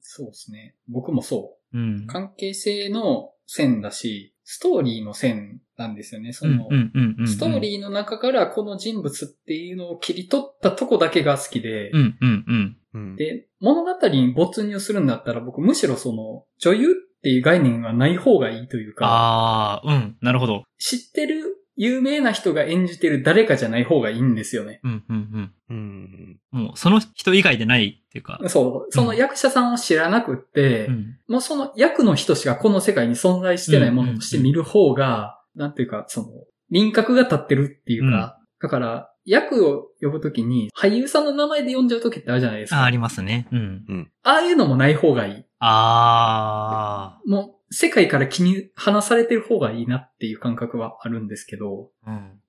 [0.01, 0.75] そうですね。
[0.87, 1.77] 僕もそう。
[1.77, 2.07] うん。
[2.07, 6.31] 関係性の線だし、ストーリーの線なんですよね。
[6.33, 7.27] その、うんうんうんうん。
[7.27, 12.77] ストーリーの中からこの人物っていうのを切り取ったとこだけが好きで、うんうんうん。
[12.93, 13.15] うん。
[13.15, 20.17] で、物語に没入するんだったら僕むしろその、女優っていう概念はない方がいいというか、ああ、うん。
[20.21, 20.63] なるほど。
[20.77, 24.79] 知ってる有名な人が演じてる誰かじゃない方がいいんですよね。
[24.83, 25.53] うんうんうん。
[25.69, 26.39] うん。
[26.51, 28.39] もう、その人以外でないっていうか。
[28.47, 28.91] そう。
[28.91, 31.17] その役者さんを知らなくって、うん。
[31.27, 36.29] もうその役の人しかこの世界に存在してないものとして見る方が、なんていうか、その、
[36.71, 42.81] 輪郭が立ってるっていうか、だから、役を呼ぶときに、俳優さんの名前で呼んじゃうときってあるじゃないですか。
[42.81, 43.47] あ、ありますね。
[43.51, 44.11] うん。
[44.23, 45.45] ああいうのもない方がいい。
[45.59, 52.11] あもう、世界から気に離されてる方がいいなっていう感覚はあるんですけど、あ。
[52.11, 52.15] うん。
[52.15, 52.41] うん。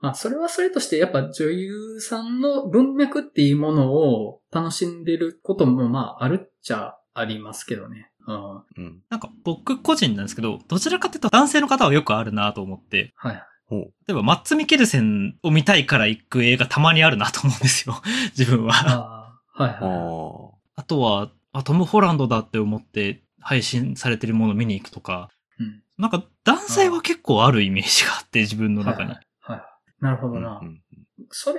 [0.00, 8.10] まあ、それはそれとして、やっぱ女優さんの文脈っていうものを楽しんでることも、まあ、あるっちゃありますけどね。
[8.26, 8.56] うん。
[8.56, 9.02] うん。
[9.10, 13.42] なんか僕個人なんですけど、どちらかというと男性の方はよくあるなと思って、はい。
[13.70, 18.00] 例えばマッツ・ミケルセンを見たいから行く映画たまにあるなと思うんですよ。
[18.38, 18.74] 自分は。
[18.74, 20.52] ああ、はいあはい。
[20.76, 20.80] あ。
[20.80, 25.82] あとは、あ、トム・ホランドだって思って配信されてるものを見に行くとか、うん。
[25.98, 29.10] なんか男性は結構あるイメージがあって自分の中に。
[29.10, 29.58] はいはい。
[29.58, 29.68] はい。
[30.00, 30.60] なるほどな。
[30.62, 30.82] うん
[31.30, 31.58] それ、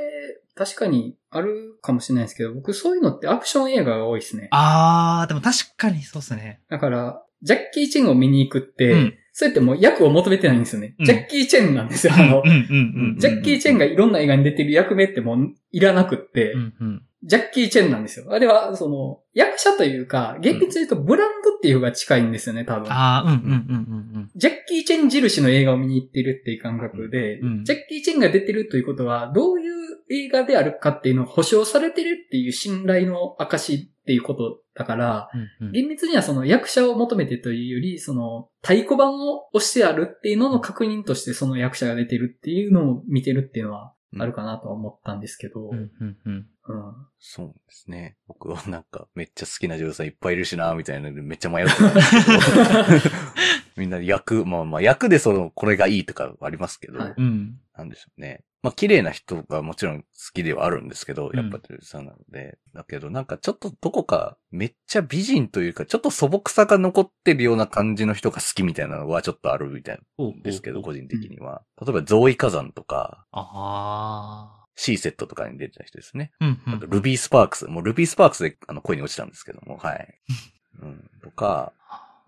[0.55, 4.49] 確かにあるかもしれないですけど、僕そういうのってアクション映画が多いですね。
[4.51, 6.61] あー、でも確かにそうですね。
[6.69, 10.95] だから、ジャッキー・チェンを見に行くって、うんそれってもう役を求めてないんですよね。
[10.97, 12.13] うんジャッキー・チェンなんですよ。
[12.15, 12.41] あの。
[12.43, 17.01] ジャッキー・チェンがいろんな映画に出てる役目ってもういらなくって、うん、うん。
[17.23, 18.27] ジャッキー・チェンなんですよ。
[18.29, 22.87] あれは、その、役者というか、厳密に言うとブランドっていう方が近いんですよね、多分。
[22.89, 29.77] あー、うん、うん、うん、うんジャッキー・チェン印の映画を見に行ってるっていう感覚で、うんジャッキー・チェンが出てるということは、どういう
[30.09, 35.67] 映画であるかっていうのを保証されてるっていう信頼の証っていうことだから、うん。
[35.67, 35.71] うん。
[35.73, 46.47] 厳密にはその役者を求めてというより、その太鼓判を押してあるっていうのの確認としてその役者が出てるっていうのを見てるっていうのはあるかなとは思ったんですけど、うん、うん、うん。
[46.69, 48.17] うんそうですね。
[48.27, 53.15] 僕はなんかめっちゃ好きな女優さんいっぱいいるしな、みたいなのでめっちゃ迷ってたんですけど。
[53.77, 57.59] みんな役、まあまあ役でその、これがいいとかありますけど、はいうん。
[57.75, 58.43] なんでしょうね。
[58.63, 62.57] まあ綺麗な人がもちろん好きではあるんですけど、うんやっぱ女優さんなので。
[62.73, 71.63] だけどなんかちょっとどこかめっちゃ美人というか、ちょっと素朴さが残ってるような感じの人が好きみたいなのはちょっとあるみたいなんですけど、個人的には。
[71.81, 76.31] 例えばゾーイ火山とか、あシーセットとかに出てた人ですね。
[76.39, 76.45] ー。
[76.45, 76.73] うん、うん。
[76.75, 77.65] あとルビースパークス。
[77.65, 80.21] もうルビースパークスであの恋に落ちたんですけども、はい。
[80.81, 81.09] うん。
[81.23, 81.73] とか、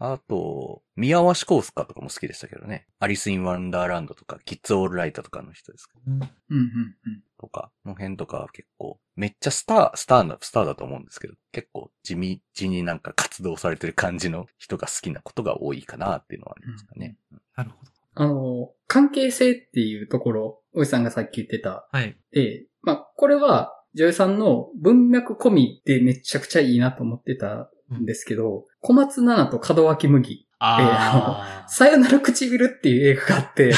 [0.02, 2.88] あと、宮ワシコースカとかも好きでしたけどね。
[3.00, 6.02] アリス・イン・ワンダーランドとか、キッズ・オール・ライトとかの人ですけど。
[6.08, 6.62] うんうんうん
[7.06, 17.16] うんとか、の辺とかは結構、めっちゃスター、スターな、スターだと思うんですけど、結構地道になんか活動されてる感じの人が好きなことが多いかなっていうのはありますかね。
[17.56, 17.91] なるほど。
[18.16, 21.88] あの、関係性っていうところ、おじさんがさっき言ってた。
[21.91, 22.18] はい。
[22.32, 31.72] で、まあ、これは、女優さんの文脈込みでめちゃくちゃいいなと思ってたんですけど、小松菜奈と門脇麦、あー。
[31.72, 33.74] さよなら唇っていう映画があって、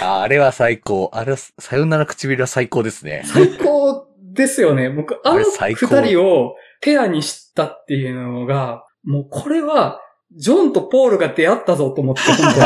[0.00, 1.10] ああれは最高。
[1.12, 3.22] あれは、さよなら唇は最高ですね。
[3.26, 4.90] 最高ですよね。
[4.90, 10.00] 僕、ああの二人をペアにしたっていうのが、もうこれは、
[10.36, 12.58] ジョンとポールが出会ったぞと思って、本当に。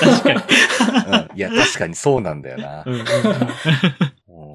[0.00, 0.40] 確かに。
[1.12, 2.84] うんいや、確かにそうなんだよな。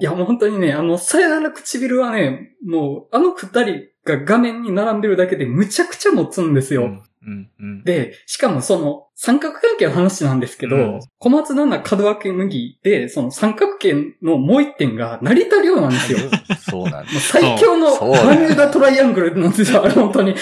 [0.00, 6.82] いや、もう本当にね、あの、さよなら唇はね、もう、あの二人が画面に並んでるだけでむちゃくちゃ持つんですよ。
[6.82, 7.84] うんうん。
[7.84, 16.18] で、しかもその、三角関係の話なんですけど、うん小松菜奈門脇麦で、その三角形のもう一点が成田亮なんですよ。
[16.18, 16.24] も
[16.60, 17.16] そうなんです。
[17.38, 20.32] う最強のバミューダトライアングルなんですよ、あれ本当に。
[20.32, 20.34] っ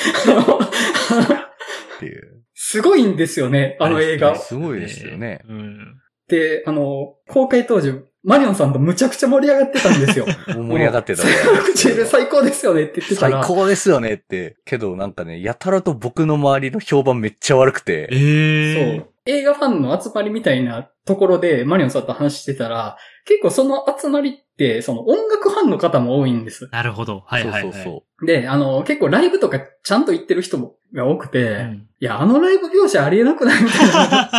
[2.01, 2.43] ていう。
[2.55, 4.35] すごいんですよね、あの映画。
[4.35, 5.43] すごいですよね。
[5.49, 6.02] うん。
[6.33, 7.93] で、あの、公開当時、
[8.25, 10.25] マリオンさんとむちゃくちゃ盛り上がってたんですよ。
[10.49, 11.23] 盛り上がってた
[12.07, 13.45] 最高ですよねって言ってた最ら。
[13.45, 14.57] 高ですよねって。
[14.65, 18.09] けどなんかね、やたらと僕の周りの評判めっちゃ悪くて。
[18.11, 19.09] ええそう。
[19.27, 24.42] 映画ファンの集まりみたいなところでマリオンさんと話してたら、結構その集まりって、
[24.83, 26.69] その音楽ファンの方も多いんです。
[26.71, 27.25] なるほど。
[27.27, 27.63] はいはいはい。
[27.63, 27.83] そうそう
[28.21, 33.95] そで、あの、結構ライブとかちゃんと行ってる人もが多くて、うんいや、あのライブ描写ありえなくないみたいな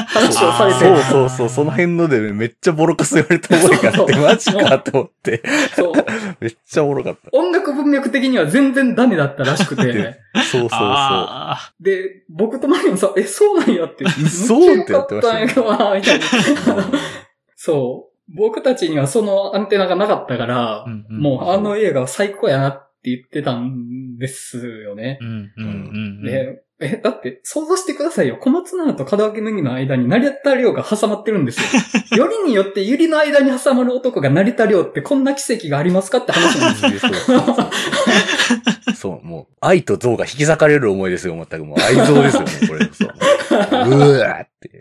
[0.06, 0.78] 話をされう。
[0.78, 1.50] て、 そうそうそう。
[1.50, 5.42] その辺のでめっちゃボロカス言われた覚えがあって、マジかと思って。
[5.74, 5.94] そう
[6.42, 7.30] めっちゃおもろかった。
[7.32, 10.20] 音楽文脈的には全然ダメだったらしくて、
[10.52, 14.04] そうそうそあで、僕とマリオンさん、え、そうなんやって。
[14.10, 16.76] そうめって言ってました。
[17.56, 18.13] そう。
[18.30, 25.20] 僕たちにはそのアンテナがなかったからー。、うんうんもうあの映画は最高やなって言ってたんですよね。
[26.24, 28.38] で、え、だって想像してくださいよ。
[28.38, 31.68] 小松菜奈と門脇麦の間に成田亮が挟まってるんですよ。
[32.18, 37.12] よりによってゆりの間に挟まる男が成田亮ってこんな奇跡がありますかって話なんですよ。
[38.96, 41.66] そうもう、愛と像が引き裂かれる思いですよ、全く。
[41.66, 42.90] もう愛像ですよ、もうこれ。
[42.94, 43.10] そう。
[44.08, 44.80] うわーって。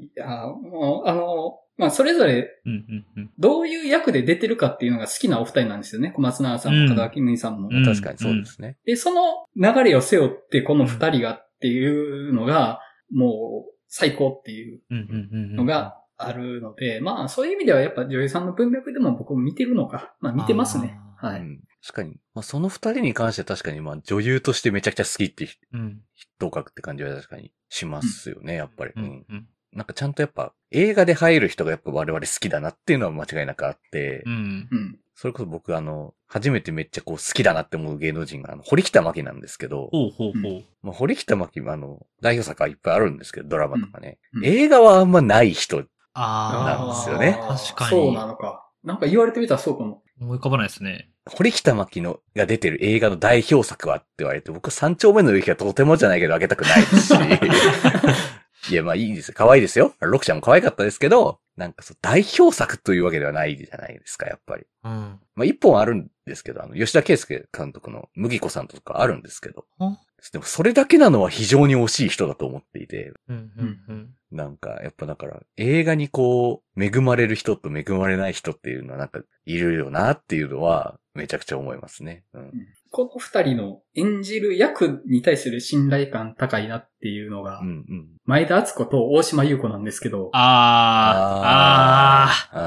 [0.00, 3.30] いや、もう、あの、まあ、それぞれうんうんうん。
[3.38, 6.12] どういう役で出てるかっていうのが好きなお二人なんですよね。
[6.14, 7.68] 小松菜奈さんも門脇麦さんも。
[7.72, 8.76] うん確かにそうですね。
[8.84, 12.80] で、その流れを背負ってこの二人がっていうのが、
[13.12, 15.56] もう最高っていううんうんうんうん。
[15.56, 20.14] のがあるので、まあそういう意味ではやっぱ女優さんの文脈でも僕も見てるのか。
[20.20, 20.98] まあ見てますね。
[21.16, 21.40] はい。
[21.40, 21.60] うん。
[21.82, 22.16] 確かに。
[22.34, 26.00] まあ、その二人に関して確かに、まあ、女優としてめちゃくちゃ好きってうん。
[26.14, 28.92] 筆頭格って感じは確かにしますよね、やっぱり。
[28.94, 29.26] ううんん。
[29.28, 29.48] うん。
[29.72, 34.68] なんかちゃんとやっぱ、映画で入る人がやっぱ我々好きだなっていうのは間違いなくあって、うん。
[34.70, 34.98] うん。
[35.14, 40.64] それこそ僕あの、初めてめっちゃこう好きだなって思う芸能人が、あの、堀北真希なんですけど、ほうほうほう。
[40.82, 44.18] まあ、堀北真希もあの、代表作はいっぱいあるんですけど、ドラマとかね。
[44.34, 45.84] うんうん映画はあんまない人。
[46.14, 48.66] あなんですよね確かにそうなのか。
[48.84, 50.02] なんか言われてみたらそうかも。
[50.20, 50.24] あ。
[50.24, 51.08] 思い浮かばないですね。
[51.30, 57.14] 堀北真希のが出てる映画の代表作はって言われて、僕三丁目の雪はとてもじゃないけどあげたくないし。
[58.70, 59.34] いや、まあいいですよ。
[59.36, 59.94] 可愛いですよ。
[60.00, 64.64] ロクちゃんも可愛かったですけど、なんかそう、代表作というわけではないじゃないですか、やっぱり。
[64.84, 64.90] うん。
[65.34, 69.98] まあ一本あるんですけど、あの、吉田圭介監督の麦子さんとかあるんですけど、あ
[70.32, 74.10] でもそれだけなのは非常に惜しい人だと思っていて、うん、うん、うん。
[74.30, 82.24] なんか、やっぱだから、映画にこう、恵まれる人と恵まれない人っていうのはなんか、いるよなっていうのは、めちゃくちゃ思いますね。
[82.34, 82.52] うん。
[82.92, 88.08] この二人の演じる役に対する信頼感高いなっていうのがうん、うん。
[88.26, 92.58] 前田敦子と大島優子なんですけど、あー、あ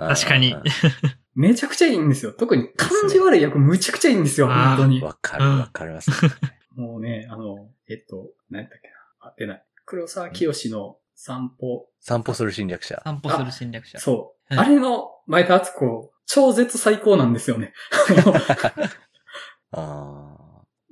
[0.00, 0.62] あーあ確かにあ
[1.36, 2.32] めちゃくちゃいいんですよ。
[2.32, 5.04] 特に感じ悪い役むちゃくちゃいいんですよ、本当にー。
[5.04, 6.10] わかるわかります。
[6.74, 8.94] もうね、あの、えっと、何やったっけな。
[9.20, 9.64] あ、出ない。
[9.84, 11.86] 黒沢清の散歩。
[12.00, 13.02] 散歩する侵略者ー。。
[13.04, 13.98] 散歩する侵略者。
[13.98, 14.54] そう。
[14.54, 17.72] はいあれの前田敦子、超絶最高なんですよね。
[19.72, 20.36] あ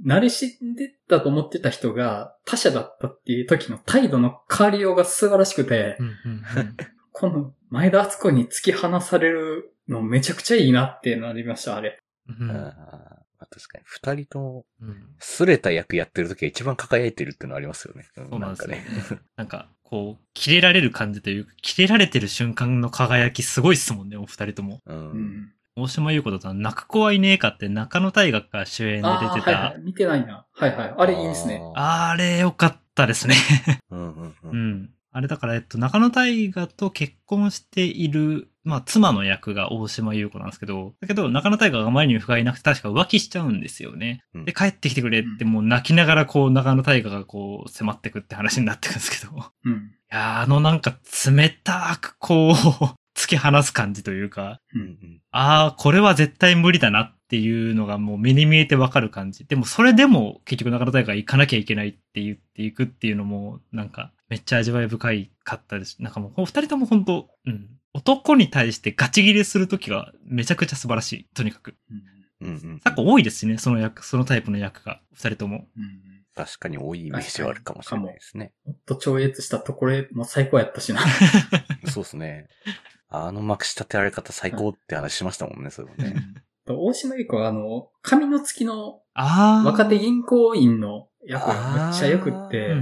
[0.07, 6.77] 慣れ死んでたと思ってた人が他者だったっていう時の態度の変わりようが素晴らしくて、うん、うん、うん。
[7.13, 11.99] この前田敦子に突き放されるのめちゃくちゃいいなってなりました、あれ。
[12.29, 12.73] うー
[13.41, 18.07] あ確かに、二人とも、うんすれた役やってる時が一番輝いてるっていうのありますよね。
[18.17, 19.21] うんそうなんですよねかね。。
[19.37, 24.81] なんか、こう、切れられる感じというか、切れられてる瞬間の輝きすごいっすもんね、お二人とも。
[24.87, 24.93] う。
[24.93, 25.53] うんん。
[25.81, 29.83] 大島優子だと、泣く子はいねえかって中野大学が主演で出てたはいはい。。
[29.85, 30.47] 見てないな。
[30.53, 30.95] はいはい。
[30.97, 31.63] あれいいですね。
[31.77, 33.35] ああれ良かったですね。
[33.91, 33.95] ー。
[33.95, 34.35] うんうんう。
[34.51, 34.91] うんん。
[35.11, 44.23] あれだから、えっと、中野大河と結婚している、まあ、妻の役が大島優子なんですけど、だけど、中野大河があまりに不甲斐なくて、確か浮気しちゃうんですよね。
[44.35, 49.33] うんで、帰ってきてくれって、もう泣きながら、こう、中野大河がこう、迫ってくって話になってくんですけど。
[49.33, 49.91] いうん。
[50.11, 52.55] やーあのなんか、冷たく、こう、
[53.19, 54.79] 突き放す感じというか、う。
[54.79, 59.45] うんんああ、これは絶対無理だなっていうのがもう目に見えてわかる感じ。
[59.45, 66.01] でもそれでも結局中野大会行かなきゃいけないって言っていくっていうのも、なんかめっちゃ味わい深いかったです。
[66.01, 67.69] なんかもうお二人とも本当うん。
[67.95, 71.27] 男に対してガチ切れするときがめちゃくちゃ素晴らしい。
[71.35, 71.75] とにかく。
[72.41, 72.81] うんうんうん。
[72.85, 75.01] 昨今多いですしね、その役、そのタイプの役が。
[75.13, 75.67] 二人とも。
[75.77, 76.09] うん
[76.39, 78.53] 確かに多いイメージはあるかもしれないですね。
[78.65, 81.01] もっと超越したところも最高やったしな。
[81.91, 82.47] そうですね。
[83.09, 86.15] あのまくし立てられ方最高って話しましたもんね、それもね。
[86.67, 89.01] 大島優子はあの、髪の付きの。
[89.15, 92.75] 若手銀行員の役がめっちゃ良くっあて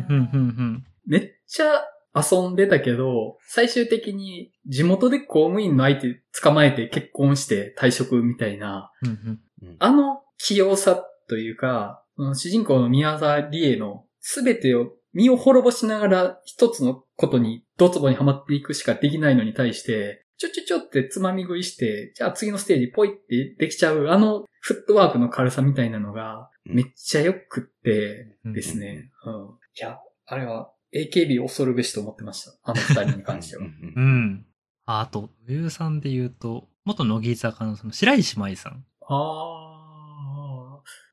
[1.06, 1.82] めっちゃ
[2.14, 9.08] 遊んでたけど、最終的に地元で公務員の相手捕まえて結婚して退職みたいな、うん。
[9.08, 12.02] うんうんあの器用さというか、
[12.34, 28.52] 主人公の宮沢りえの全てを身を滅ぼしながら一つのことにドツボにはまっていくしかできないのに対して、ちょちょちょってつまみ食いして、じゃあ次のステージポイってできちゃう、あのフットワークの軽さみたいなのがめっちゃよくってうん。
[28.52, 29.10] ですね。
[29.24, 29.34] うん。
[29.34, 32.52] いや、あれは AKB 恐るべしと思ってました。
[32.64, 34.44] あの二人に関してはうん。
[34.84, 38.84] ああと、女優さんで言うと、元乃木坂のその白石麻衣さん。
[39.08, 39.65] ああ。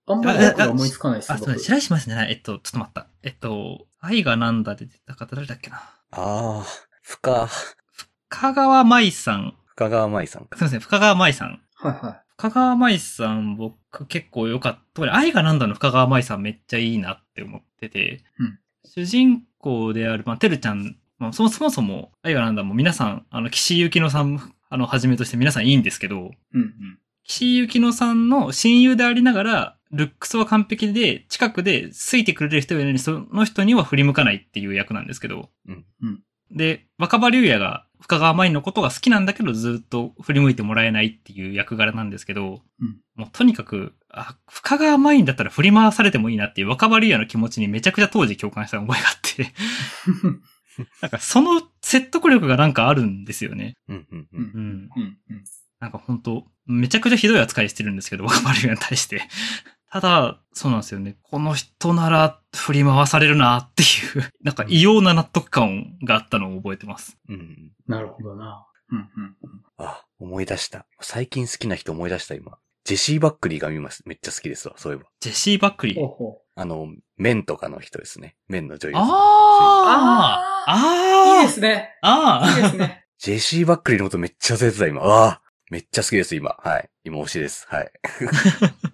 [0.05, 2.31] あんまり僕が思いつかないですあ、僕そうだ、白石麻衣じゃない。
[2.31, 3.07] えっと、ちょっと待った。
[3.23, 5.77] えっと、愛がなんだで出た方誰だっけな？
[5.77, 6.65] ああ、
[7.01, 7.47] 深、
[8.29, 9.55] 深川麻衣さん。
[9.67, 10.63] 深川舞さんかすい。
[10.65, 11.61] ません、深川麻衣さん。
[11.75, 12.21] はいはい。
[12.37, 14.79] 深川麻衣さん、僕結構良かった。
[14.93, 26.99] 特に愛がなんだの深川麻衣さんめっちゃいいなって思ってて、うん主人公である、まあ、てるちゃん、まあ、そもそもそも愛がなんだも皆さん、あの、岸井ゆきのさん、あの、はじめとして皆さんいいんですけど、うんうん。
[27.23, 35.49] 岸井ゆきのさんの親友でありながら、ルックスは完璧で、近くで好いてくれる人がいるのに、その人には振り向かないっていう役なんですけど。
[35.67, 49.53] うんうんで、若葉龍也が深川舞のことが好きなんだけど、ずっと振り向いてもらえないっていう役柄なんですけど、うんもうとにかく、あ、深川舞だったら振り回されてもいいなっていう若葉龍也の気持ちにめちゃくちゃ当時共感した覚えがあって、
[51.01, 53.75] なんかその説得力がなんかあるんですよね。
[53.87, 54.27] うんうんう。
[54.33, 54.89] うんんうん。
[54.95, 55.43] うんうん。
[55.79, 59.21] なんか本当めちゃくちゃひどい扱いしてるんですけど、若葉龍也に対して。
[59.93, 61.17] ただ、そうなんですよね。
[61.21, 63.85] この人なら振り回されるなってい
[64.19, 67.15] う、 なんか異様な納得感があったのを覚えてます。
[67.29, 67.71] うん。
[67.85, 68.65] なるほどな。
[68.89, 69.61] うんうんうん。
[69.77, 70.87] あ、思い出した。
[70.99, 72.57] 最近好きな人思い出した今。
[72.85, 74.01] ジェシー・バックリーがいます。
[74.07, 75.05] めっちゃ好きですわ、そういえば。
[75.19, 75.99] ジェシー・バックリー？
[75.99, 76.87] ほうほあの、
[77.17, 78.35] メンとかの人ですね。
[78.47, 79.03] メンの女優さん。
[79.03, 81.41] ああああ。
[81.41, 81.99] いいですね。
[82.01, 83.05] ああいいですね。
[83.19, 85.03] ジェシー・バックリーのことめっちゃ忘れてた、今。
[85.03, 86.55] ああめっちゃ好きです、今。
[86.57, 86.89] はい。
[87.03, 87.67] 今推しです。
[87.69, 87.91] はい。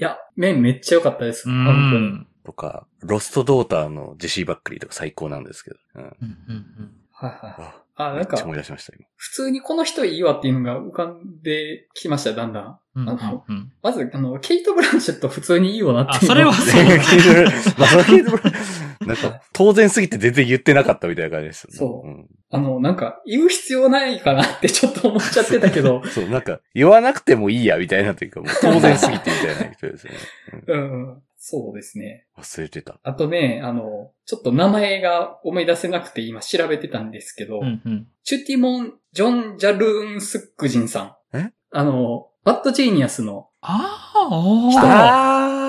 [0.00, 1.48] いや、麺めっちゃ良かったです。
[1.48, 2.06] う本当に。
[2.06, 2.26] ん。
[2.42, 5.76] とか、ロスト・ドーターのジェシー・バックリーとか最高なんですけど。
[5.96, 6.02] うん。
[6.02, 7.54] うんうんはいはい。
[7.96, 9.04] ああ、なんかめっちゃ、思い出しました、今。
[9.16, 12.78] 普通にこの人いいわっていうのが浮かんできました、だんだん。
[12.94, 21.76] うんうんあのうんまず、あの、ケイト・ブランシェット普通にいいよなっていうの あそれはケイトブランまあそのケイトブランなんか、当然すぎて全然言ってなかったみたいな感じですよね。
[21.76, 30.18] そうんあの、なんか、言う必要ないかなってちょっと思っちゃってたけど、 そう、なんか、言わなくてもいいや、みたいなというか、もう当然すぎてみたいな人ですよね。
[30.66, 32.26] うん、そうですね。
[32.36, 32.98] うん忘れてた。
[33.02, 38.06] あとね、あの、ちょっと名前が思い出せなくて今調べてたんですけど、うんうん。
[38.24, 41.36] チュティモン・ジョン・ジャルーン・スックジンさん。
[41.36, 41.52] え？
[41.70, 45.59] あの、バッドジーニアスの、ああ、あー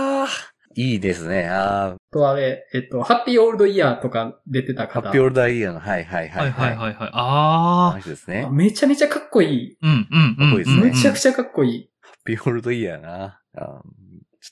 [0.76, 1.47] いいですね。
[1.49, 5.09] あとあれ、えっと、ハッピーオールドイヤーとか出てたーハ方。
[5.09, 6.69] ッピーオールダーイヤーの、はいはいははいいはい。
[6.69, 7.09] はいはいはい。
[7.13, 8.43] あのあですね。
[8.43, 9.78] ハッめちゃめちゃかっこいい。
[9.82, 10.49] うんうんうん。
[10.49, 11.89] かっこいいですねめちゃくちゃかっこいい。
[12.26, 13.39] ピーオールドイヤーな。
[13.53, 13.82] ちょ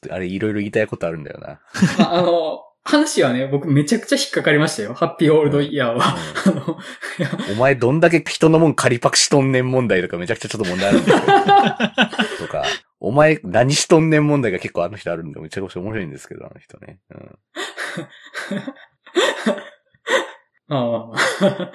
[0.05, 1.59] っと、あれ、いろいろ言いたいことあるんだよな。
[1.97, 2.59] まあ、あの、
[2.89, 4.95] 話はね、僕めちゃくちゃ引っかかりましたよ。
[4.95, 6.17] ハッピーオールドイヤーは。
[7.53, 11.19] お前どんだけ人のもん仮パクしとんねん問題とかめちゃくちゃちょっと問題あるんですよ。
[12.47, 12.63] とか、
[12.99, 16.99] お前何しとんねん問題が結構あの人あるんで、めちゃくちゃ面白いんですけど、あの人ね。
[17.11, 17.37] うん
[20.67, 21.73] まあまあまあ。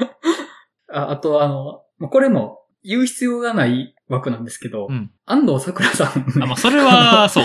[1.07, 5.11] ああと、あの、まあこれも言う必要がない枠なんですけど、うん。
[5.25, 6.43] 安藤桜さん。
[6.43, 7.45] あ、まあ、それは、そう。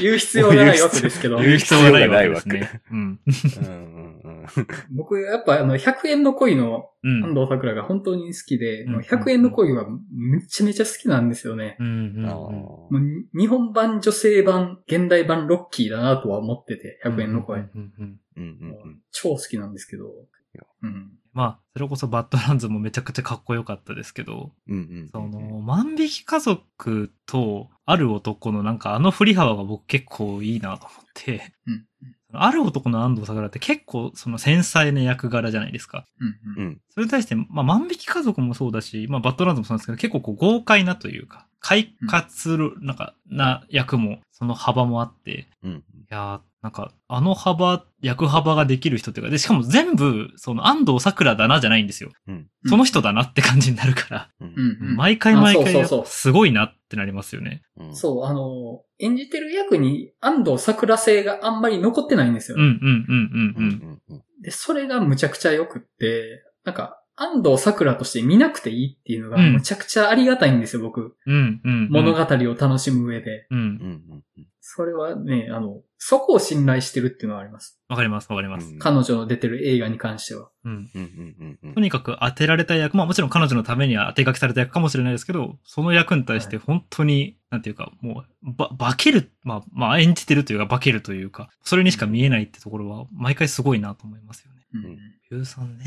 [0.00, 2.82] 言う必要がない枠ですけど、言う必要がないわけですね。
[2.90, 2.98] うん。
[2.98, 3.20] うん
[3.64, 4.46] うんうん
[4.90, 7.24] 僕、やっぱあの、100円の恋のうん。
[7.24, 11.76] 安藤桜が本当に好きで、うんもう100円の恋はめちゃめちゃ好きなんですよね。
[11.78, 12.26] うんうんうん。
[12.26, 17.58] あーもうに日本版、女性版、現代版ロッキーだなとは思ってて、100円の恋。
[17.58, 20.10] うんうんうんうんうん超好きなんですけど
[20.56, 20.64] や。
[20.82, 21.12] うん。
[21.32, 31.86] まあ、それこそバッドランズもめちゃくちゃかっこよかったですけど、うんうんその、万引き家族と、ある男のなんかあの振り幅が僕結構いいなと思って、うん。
[32.32, 36.04] ある男の安藤桜って結構その繊細な役柄じゃないですか。
[36.20, 36.28] うん。
[36.28, 36.66] ううん。
[36.70, 52.10] んそれに対して、まあ万引き家族もそうだし、まあバッドランズもそうなんですけど、結構こう豪快なというか、快活る、なんか、な役も、その幅もあって、うんいやー、なんか、あの幅、役幅ができる人っていうか、で、しかも全部、その安藤桜だなじゃないんですよ。
[52.28, 54.88] うんその人だなって感じになるから、うんうん。
[54.90, 54.96] うん。
[54.96, 57.62] 毎回毎あそう回そうそうすごいなってなりますよね。
[57.76, 62.64] うんそう、あの、演じてる役に安藤桜性があんまり残ってないんですよね。
[62.64, 64.22] うんうんうんうんううん。
[64.42, 71.16] で、それがむちゃくちゃ良くって、なんか、安藤桜として見なくていいっていうのがうんむちゃくちゃありがたいんですよ、僕。
[71.26, 71.88] うんうんうん。
[71.90, 73.46] 物語を楽しむ上で。
[73.50, 73.58] うん。
[73.58, 77.80] うんうんうんそれはね、あの、そこを信頼してるっていうのはあります。
[77.88, 78.66] わかりますわかります。
[78.72, 80.50] うん彼女の出てる映画に関しては。
[80.64, 80.72] うん。
[80.72, 94.66] うんうんうんとにかく当てられた役、まあもちろん彼女のためには当て書きされた役かもしれないですけど、その役に対して本当に、なんていうか、もう、ば、化ける、まあ、まあ演じてるというか化けるというか、それにしか見えないってところは、毎回すごいなと思いますよね。
[94.74, 94.98] うんうん
[95.30, 95.84] ゆうさんね。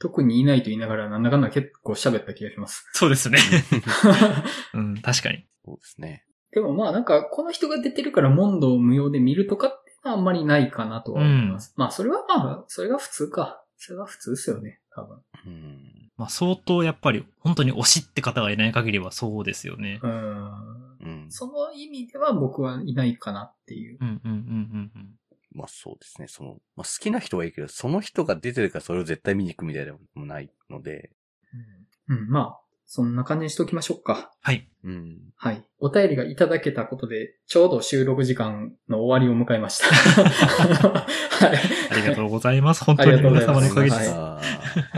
[0.00, 2.88] 特にいないと言いながら、なんだかんだ結構喋った気がします。
[2.92, 3.38] そうですね。
[4.74, 5.46] うん、確かに。
[5.64, 6.24] そうですね。
[6.52, 11.74] でもまあなんか、この人が出てるから問答無用で見るとかってのはあんまりないかなとは思います。
[11.76, 13.62] まあそれはまあ、それが普通か。
[13.76, 15.18] それが普通ですよね、多分。
[15.46, 20.00] うんまあ相当やっぱり、本当に推しって方がいない限りはそうですよね。
[20.02, 20.80] うん。
[21.00, 23.98] うんその意味では僕はいないかなっていう。
[24.00, 25.14] うんうんうんうんうん。
[25.52, 26.28] まあそうですね。
[26.28, 31.10] その、まあ、好きな人はいいけど、その人が出てるからそれを絶対見に行くみたいなのもないので、
[32.08, 32.60] うん、まあ、
[32.92, 34.32] そんな感じにしときましょうか。
[34.42, 34.68] はい。
[34.82, 35.18] うん。
[35.36, 35.62] はい。
[35.78, 39.86] お便りがいただけたことで、ちょうど収録時間の終わりを迎えました。
[39.94, 41.58] はい。
[41.92, 42.82] ありがとうございます。
[42.82, 44.10] 本当にありがとうございます皆様のおかげです。
[44.10, 44.40] は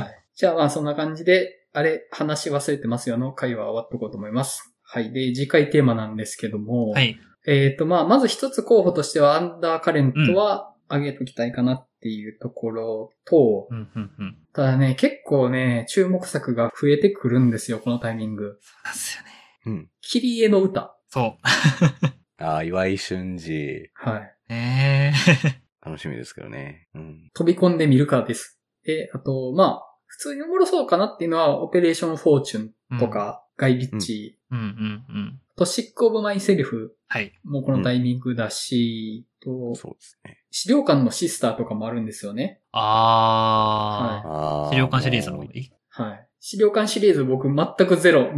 [0.07, 0.25] い。
[0.35, 4.75] じゃあまあそんな感じで、あれ、話忘れてますよの回は終わっとこうと思います。
[4.83, 5.13] はい。
[5.13, 7.19] で、次回テーマなんですけども、はい。
[7.47, 14.37] えっ、とまあ、まず一つ候補としては、アンダーカレントは上げときたいかなっていうところと、うんうんうん。
[14.53, 18.59] ただね、結構ね、注目作が増えてくるんですよ、このタイミング。
[18.61, 19.31] そうなんですよね。
[19.67, 19.91] うん。
[20.01, 20.97] キリエの歌。
[21.09, 22.43] そう。
[22.43, 23.91] ああ、岩井俊二。
[23.95, 24.37] はい。
[24.49, 25.15] ね
[25.47, 25.63] え。
[25.85, 26.89] 楽しみですけどね。
[26.95, 27.31] うん。
[27.35, 28.61] 飛び込んでみるかです。
[28.85, 35.41] で、あと、まあ、普通におもろそうかなっていうのは、オペレーションフォーチュンとか、ガイリッチうんうんうん。
[35.41, 37.33] ー、と、シックオブマイセルフはい。
[37.45, 40.39] もこのタイミングだし、と、そうですね。
[40.51, 42.61] 死霊館のシスターとかもあるんですよね。
[42.73, 44.67] あああ。
[44.69, 44.71] ー。
[44.71, 45.47] 死霊館シリーズのもう
[45.89, 46.29] はい。
[46.41, 48.33] 死霊館シリーズ僕全くゼロ、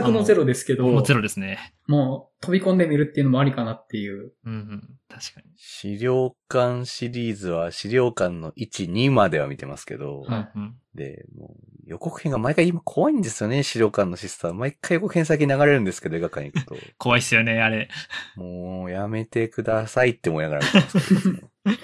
[0.00, 1.74] 全くのゼロですけど、もうゼロですね。
[1.86, 4.32] もう飛び込んでみるっていうのもありかなっていう。
[4.44, 4.98] うんうん。
[5.08, 5.46] 確かに。
[5.56, 14.54] 死霊館シリーズは死霊館の1、2までは見てますけど、はいうんで、もう予告編が毎回今怖いんですよね、死霊館のシスター。
[14.54, 16.76] 毎回予告編先流れるんですけど、映画館に行くと。
[16.98, 17.88] 怖いっすよね、あれ。
[18.36, 21.50] もうやめてくださいって思いながら見てますけど、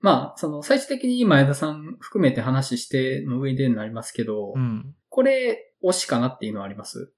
[0.00, 4.94] まあ、その、最終的に前田さん含めて話しての上でになりますけど、うん。
[5.08, 7.13] これ、推しかなっていうのはあります？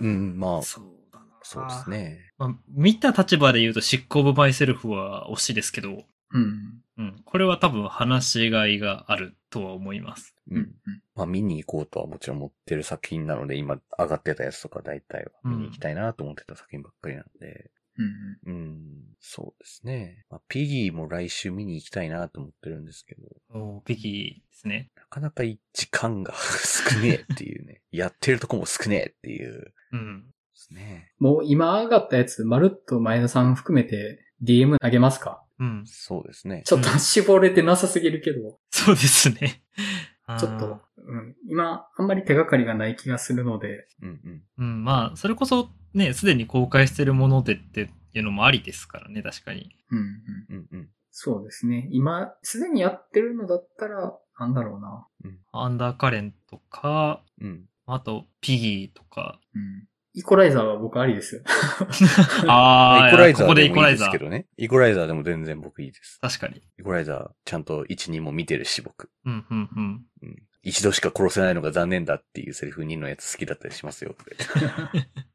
[0.00, 1.26] うん、まあ、そうだな。
[1.42, 1.90] そうです。
[1.90, 2.32] ね。
[2.38, 6.82] まあ、見た立場で言うと、シックオブマイセルフは推しですけど、うん。
[6.98, 7.22] うん。
[7.24, 10.34] これは多分話しがいがあるとは思います。
[10.50, 10.54] う。
[10.54, 10.72] うんん。
[11.14, 17.70] まあ見に行こうとはもちろん思ってる作品なので、今上がってたやつとか大体は見に行きたいなと思ってた作品ばっかりなんで。
[17.98, 18.52] うん。
[18.52, 18.78] うん、
[19.20, 20.24] そうですね。
[20.30, 24.90] まあ、ピギーも来週見に行きたいなと思ってるんですけど、おーピギーですね。
[24.96, 26.34] なかなか時間が
[26.92, 27.82] 少ねえっていうね。
[27.92, 29.74] やってるとこも少ねえっていう。
[29.92, 30.26] うん。
[30.26, 31.12] ですね。
[31.18, 35.42] もう今上がったやつ、まるっと前田さん含めて DM 投げますか？
[35.58, 35.82] うん。
[35.86, 36.62] そうですね。
[36.64, 39.62] ちょっと絞れてなさすぎるけど、そうですね。
[40.38, 41.36] ちょっと、うん。
[41.48, 44.42] 今、あんまり手がかりがない気がするので、うんうん。
[44.58, 49.74] うん、まあ、それこそね、すでに公開してるものでっていうのもありですからね、確かに。
[49.90, 50.06] うん、うん。
[50.50, 50.88] うんうん。
[51.10, 51.88] そうですね。
[51.90, 55.06] 今、すでにやってるのだったら、なんだろうな。
[55.52, 57.66] アンダーカレンとか、うん。
[57.86, 59.40] あと、ピギーとか。
[59.54, 59.86] うん。
[60.12, 61.42] イコライザーは僕ありですよ。
[62.48, 64.08] ああ、 イコライザここでーでもいいイコライザー。
[64.10, 64.46] ですけどね。
[64.56, 66.18] イコライザーでも全然僕いいです。
[66.20, 66.62] 確かに。
[66.78, 69.10] イコライザー、ちゃんと1、2も見てるし、僕。
[69.24, 70.04] うん、うん、うん。
[70.22, 70.42] うん。
[70.62, 74.14] 一度しか殺せないのが残念だっていうセリフ2のやつ好きだったりしますよ。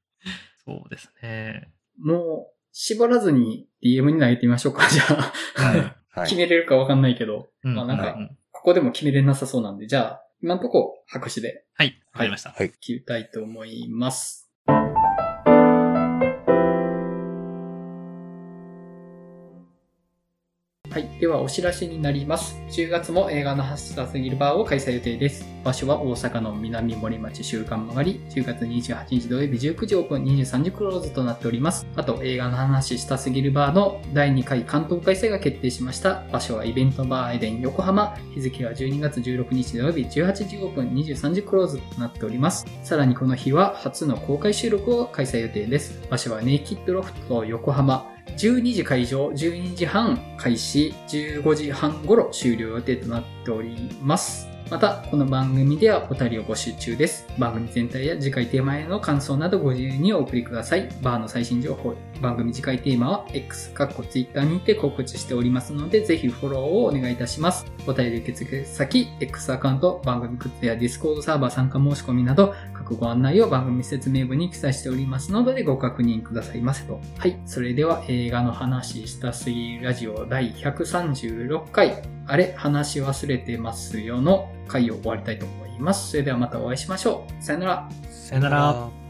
[0.65, 1.71] そうですね。
[1.99, 5.33] もう、絞らずに DM に投げてみましょうか、 じゃあ。
[6.19, 6.27] はい。
[6.27, 12.51] 決めれるかわかんないけど、うん、まあなんかうんここでも決めれなさそうなんで、じゃあ、今んとこ白紙ではい、わかりました。
[12.51, 12.71] はい。
[12.79, 14.44] 切りたいと思います。
[20.95, 21.09] はい。
[21.19, 22.57] では、お知らせになります。
[22.69, 25.45] 10月も映画のハッシュタグギルバーを開催予定です。
[25.61, 31.85] 場所は大阪の南森町週刊曲がり、10月28日土曜日19時オープン、23時クローズとなっております。
[31.97, 36.23] あと、映画の話したすぎるバーの第2回関東開催が決定しました。
[36.31, 38.15] 場所はイベントバーエデン横浜。
[38.33, 42.65] 日付は12月16日土曜日18時オープン、23時クローズとなっております。
[42.83, 46.07] さらにこの日は初の公開収録を開催予定です。
[46.09, 48.14] 場所はネイキッドロフト横浜。
[48.37, 54.47] 12時会場、12時半開始、15時半頃終了予定となっております。
[54.69, 57.27] また、この番組ではお便りを募集中です。
[57.37, 60.89] 番組全体や次回テーマへの感想などご自由にお送りください。
[61.03, 67.65] バーの最新情報、番組次回テーマは X、かっこ Twitter にて告知しておりますので、ぜひフォローをお願いいたします。
[67.87, 76.99] お便り受付先、X アカウント、番組グッズや Discord サーバー参加申し込みなど、各ご案内を番組説明文に記載しておりますのでご確認くださいませと。
[77.17, 77.39] はい。
[77.45, 86.11] それでは映画の話したすぎラジオ第136回、あれ話忘れてますよの回を終わりたいと思います。
[86.11, 87.43] それではまたお会いしましょう。
[87.43, 87.89] さよなら。
[88.09, 89.04] さよなら。